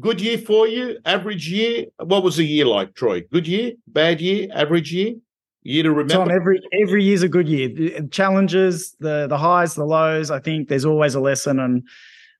Good 0.00 0.20
year 0.20 0.38
for 0.38 0.68
you, 0.68 0.98
average 1.04 1.50
year. 1.50 1.86
What 1.98 2.22
was 2.22 2.36
the 2.36 2.44
year 2.44 2.66
like, 2.66 2.94
Troy? 2.94 3.22
Good 3.32 3.48
year, 3.48 3.72
bad 3.88 4.20
year, 4.20 4.48
average 4.52 4.92
year? 4.92 5.14
Year 5.62 5.82
to 5.82 5.90
remember. 5.90 6.14
Tom, 6.14 6.30
every 6.30 6.60
every 6.72 7.02
year's 7.02 7.22
a 7.22 7.28
good 7.28 7.48
year. 7.48 8.00
Challenges, 8.10 8.94
the 9.00 9.26
the 9.26 9.36
highs, 9.36 9.74
the 9.74 9.84
lows. 9.84 10.30
I 10.30 10.38
think 10.38 10.68
there's 10.68 10.84
always 10.84 11.16
a 11.16 11.20
lesson, 11.20 11.58
and 11.58 11.82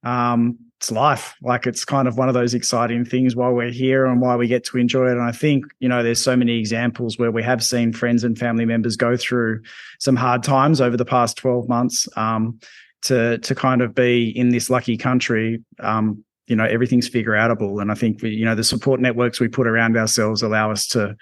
um, 0.05 0.57
it's 0.79 0.93
life. 0.93 1.35
Like 1.43 1.67
it's 1.67 1.85
kind 1.85 2.07
of 2.07 2.17
one 2.17 2.29
of 2.29 2.35
those 2.35 2.55
exciting 2.55 3.05
things 3.05 3.35
while 3.35 3.53
we're 3.53 3.73
here 3.73 4.07
and 4.07 4.21
why 4.21 4.37
we 4.37 4.47
get 4.47 4.63
to 4.67 4.79
enjoy 4.79 5.09
it. 5.09 5.13
And 5.13 5.23
I 5.23 5.33
think, 5.33 5.65
you 5.81 5.89
know, 5.89 6.05
there's 6.05 6.23
so 6.23 6.37
many 6.37 6.57
examples 6.57 7.19
where 7.19 7.33
we 7.33 7.43
have 7.43 7.65
seen 7.65 7.93
friends 7.93 8.23
and 8.23 8.39
family 8.39 8.65
members 8.65 8.97
go 8.97 9.17
through 9.17 9.63
some 9.99 10.15
hard 10.15 10.45
times 10.45 10.81
over 10.81 10.97
the 10.97 11.05
past 11.05 11.37
12 11.37 11.69
months. 11.69 12.09
Um, 12.17 12.61
to 13.03 13.39
to 13.39 13.55
kind 13.55 13.81
of 13.81 13.95
be 13.95 14.29
in 14.37 14.49
this 14.49 14.71
lucky 14.71 14.97
country, 14.97 15.63
um, 15.79 16.25
you 16.47 16.57
know, 16.57 16.65
everything's 16.65 17.09
figure 17.09 17.33
outable. 17.33 17.81
And 17.81 17.93
I 17.93 17.95
think 17.95 18.23
we, 18.23 18.31
you 18.31 18.45
know, 18.45 18.55
the 18.55 18.65
support 18.65 19.01
networks 19.01 19.39
we 19.39 19.49
put 19.49 19.69
around 19.69 19.97
ourselves 19.97 20.43
allow 20.43 20.73
us 20.73 20.87
to 20.89 21.17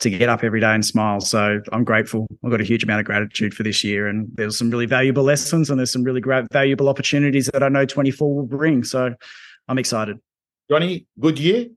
to 0.00 0.10
get 0.10 0.28
up 0.28 0.42
every 0.42 0.60
day 0.60 0.74
and 0.74 0.84
smile. 0.84 1.20
So 1.20 1.60
I'm 1.72 1.84
grateful. 1.84 2.26
I've 2.44 2.50
got 2.50 2.60
a 2.60 2.64
huge 2.64 2.82
amount 2.82 3.00
of 3.00 3.06
gratitude 3.06 3.54
for 3.54 3.62
this 3.62 3.84
year, 3.84 4.08
and 4.08 4.28
there's 4.34 4.56
some 4.58 4.70
really 4.70 4.86
valuable 4.86 5.22
lessons, 5.22 5.70
and 5.70 5.78
there's 5.78 5.92
some 5.92 6.02
really 6.02 6.20
great 6.20 6.46
valuable 6.52 6.88
opportunities 6.88 7.48
that 7.52 7.62
I 7.62 7.68
know 7.68 7.84
24 7.86 8.34
will 8.34 8.46
bring. 8.46 8.82
So 8.82 9.14
I'm 9.68 9.78
excited. 9.78 10.18
Johnny, 10.70 11.06
good 11.18 11.38
year. 11.38 11.68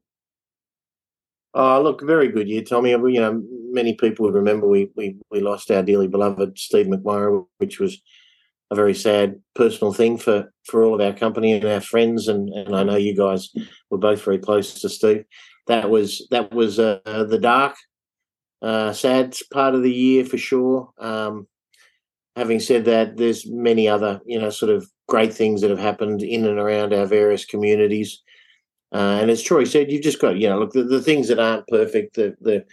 Oh, 1.54 1.82
look, 1.82 2.02
very 2.02 2.30
good 2.30 2.50
year, 2.50 2.64
Tommy. 2.64 2.92
You 2.92 3.20
know, 3.20 3.44
many 3.72 3.94
people 3.94 4.26
would 4.26 4.34
remember 4.34 4.68
we 4.68 4.90
we 4.96 5.18
we 5.30 5.40
lost 5.40 5.70
our 5.70 5.84
dearly 5.84 6.08
beloved 6.08 6.58
Steve 6.58 6.88
McMurray, 6.88 7.46
which 7.58 7.80
was 7.80 8.02
a 8.72 8.76
very 8.76 8.96
sad 8.96 9.40
personal 9.54 9.94
thing 9.94 10.18
for 10.18 10.52
for 10.66 10.84
all 10.84 10.96
of 10.96 11.02
our 11.02 11.14
company 11.14 11.54
and 11.54 11.66
our 11.66 11.82
friends, 11.82 12.28
and 12.28 12.50
and 12.50 12.76
I 12.76 12.84
know 12.84 12.96
you 12.96 13.16
guys 13.16 13.50
were 13.92 14.00
both 14.00 14.24
very 14.24 14.40
close 14.40 14.82
to 14.82 14.90
Steve. 14.90 15.26
That 15.68 15.90
was 15.90 16.26
that 16.32 16.52
was 16.52 16.80
uh, 16.80 17.00
the 17.06 17.40
dark 17.40 17.76
uh, 18.64 18.94
sad 18.94 19.36
part 19.52 19.76
of 19.76 19.84
the 19.84 19.92
year 19.92 20.24
for 20.26 20.38
sure. 20.38 20.90
Um, 20.98 21.48
having 22.36 22.60
said 22.60 22.86
that, 22.86 23.18
there's 23.18 23.46
many 23.46 23.88
other 23.88 24.22
you 24.26 24.40
know 24.40 24.50
sort 24.50 24.72
of 24.72 24.90
great 25.08 25.34
things 25.34 25.62
that 25.62 25.70
have 25.70 25.80
happened 25.80 26.24
in 26.24 26.46
and 26.46 26.58
around 26.58 26.94
our 26.94 27.06
various 27.06 27.46
communities. 27.46 28.22
Uh, 28.94 29.20
and 29.22 29.30
as 29.30 29.42
Troy 29.42 29.66
said, 29.66 29.92
you've 29.92 30.04
just 30.04 30.22
got 30.22 30.38
you 30.38 30.48
know 30.48 30.60
look 30.60 30.72
the, 30.72 30.84
the 30.84 31.02
things 31.02 31.28
that 31.28 31.40
aren't 31.40 31.68
perfect. 31.68 32.16
The 32.16 32.36
the 32.42 32.66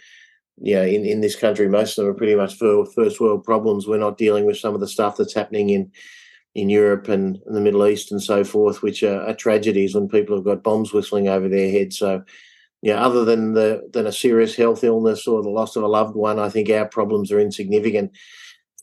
you 0.61 0.75
know 0.75 0.83
in, 0.83 1.05
in 1.05 1.21
this 1.21 1.35
country, 1.35 1.67
most 1.67 1.97
of 1.97 2.05
them 2.05 2.13
are 2.13 2.17
pretty 2.17 2.35
much 2.35 2.55
first 2.55 3.19
world 3.19 3.43
problems. 3.43 3.85
We're 3.85 3.97
not 3.97 4.17
dealing 4.17 4.45
with 4.45 4.57
some 4.57 4.73
of 4.73 4.79
the 4.79 4.87
stuff 4.87 5.17
that's 5.17 5.35
happening 5.35 5.69
in 5.69 5.91
in 6.55 6.69
Europe 6.69 7.07
and, 7.07 7.39
the 7.45 7.61
Middle 7.61 7.87
East 7.87 8.11
and 8.11 8.21
so 8.21 8.43
forth, 8.43 8.81
which 8.81 9.03
are, 9.03 9.21
are 9.21 9.33
tragedies 9.33 9.95
when 9.95 10.09
people 10.09 10.35
have 10.35 10.43
got 10.45 10.63
bombs 10.63 10.91
whistling 10.91 11.27
over 11.27 11.47
their 11.47 11.71
heads. 11.71 11.97
So 11.97 12.23
yeah, 12.81 13.05
other 13.05 13.23
than 13.25 13.53
the 13.53 13.87
than 13.93 14.07
a 14.07 14.11
serious 14.11 14.55
health 14.55 14.83
illness 14.83 15.27
or 15.27 15.43
the 15.43 15.49
loss 15.49 15.75
of 15.75 15.83
a 15.83 15.87
loved 15.87 16.15
one, 16.15 16.39
I 16.39 16.49
think 16.49 16.69
our 16.69 16.87
problems 16.87 17.31
are 17.31 17.39
insignificant 17.39 18.11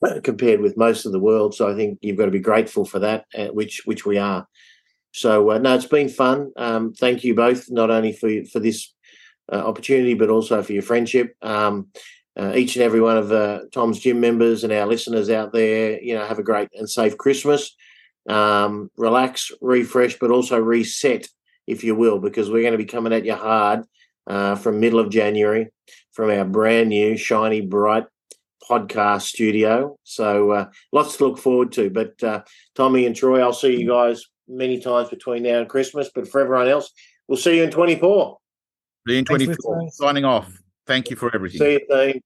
uh, 0.02 0.20
compared 0.22 0.60
with 0.60 0.76
most 0.76 1.04
of 1.04 1.12
the 1.12 1.18
world. 1.18 1.54
So 1.54 1.68
I 1.68 1.74
think 1.74 1.98
you've 2.00 2.16
got 2.16 2.26
to 2.26 2.30
be 2.30 2.38
grateful 2.38 2.84
for 2.84 3.00
that, 3.00 3.26
uh, 3.36 3.48
which 3.48 3.82
which 3.84 4.06
we 4.06 4.16
are. 4.16 4.46
So 5.12 5.50
uh, 5.50 5.58
no, 5.58 5.74
it's 5.74 5.86
been 5.86 6.08
fun. 6.08 6.52
Um, 6.56 6.92
thank 6.92 7.24
you 7.24 7.34
both, 7.34 7.70
not 7.70 7.90
only 7.90 8.12
for 8.12 8.30
for 8.52 8.60
this 8.60 8.94
uh, 9.52 9.56
opportunity, 9.56 10.14
but 10.14 10.30
also 10.30 10.62
for 10.62 10.72
your 10.72 10.82
friendship. 10.82 11.34
Um, 11.42 11.88
uh, 12.38 12.52
each 12.54 12.76
and 12.76 12.84
every 12.84 13.00
one 13.00 13.16
of 13.16 13.32
uh, 13.32 13.62
Tom's 13.72 13.98
gym 13.98 14.20
members 14.20 14.62
and 14.62 14.72
our 14.72 14.86
listeners 14.86 15.28
out 15.28 15.52
there, 15.52 16.00
you 16.00 16.14
know, 16.14 16.24
have 16.24 16.38
a 16.38 16.44
great 16.44 16.68
and 16.74 16.88
safe 16.88 17.18
Christmas. 17.18 17.74
Um, 18.28 18.92
relax, 18.96 19.50
refresh, 19.60 20.20
but 20.20 20.30
also 20.30 20.56
reset 20.56 21.26
if 21.68 21.84
you 21.84 21.94
will, 21.94 22.18
because 22.18 22.50
we're 22.50 22.62
going 22.62 22.72
to 22.72 22.78
be 22.78 22.84
coming 22.84 23.12
at 23.12 23.24
you 23.24 23.34
hard 23.34 23.84
uh, 24.26 24.56
from 24.56 24.80
middle 24.80 24.98
of 24.98 25.10
January 25.10 25.68
from 26.12 26.30
our 26.30 26.44
brand 26.44 26.88
new, 26.88 27.16
shiny, 27.16 27.60
bright 27.60 28.04
podcast 28.68 29.22
studio. 29.22 29.96
So 30.02 30.50
uh, 30.50 30.70
lots 30.92 31.16
to 31.16 31.26
look 31.26 31.38
forward 31.38 31.70
to. 31.72 31.90
But 31.90 32.20
uh, 32.24 32.42
Tommy 32.74 33.06
and 33.06 33.14
Troy, 33.14 33.40
I'll 33.40 33.52
see 33.52 33.78
you 33.78 33.88
guys 33.88 34.24
many 34.48 34.80
times 34.80 35.10
between 35.10 35.44
now 35.44 35.60
and 35.60 35.68
Christmas. 35.68 36.10
But 36.12 36.26
for 36.26 36.40
everyone 36.40 36.68
else, 36.68 36.90
we'll 37.28 37.38
see 37.38 37.56
you 37.56 37.62
in 37.62 37.70
24. 37.70 38.38
See 39.06 39.12
you 39.12 39.18
in 39.20 39.24
24. 39.24 39.90
Signing 39.92 40.24
off. 40.24 40.52
Thank 40.86 41.10
you 41.10 41.16
for 41.16 41.32
everything. 41.34 41.60
See 41.60 41.72
you, 41.72 42.12
team. 42.12 42.22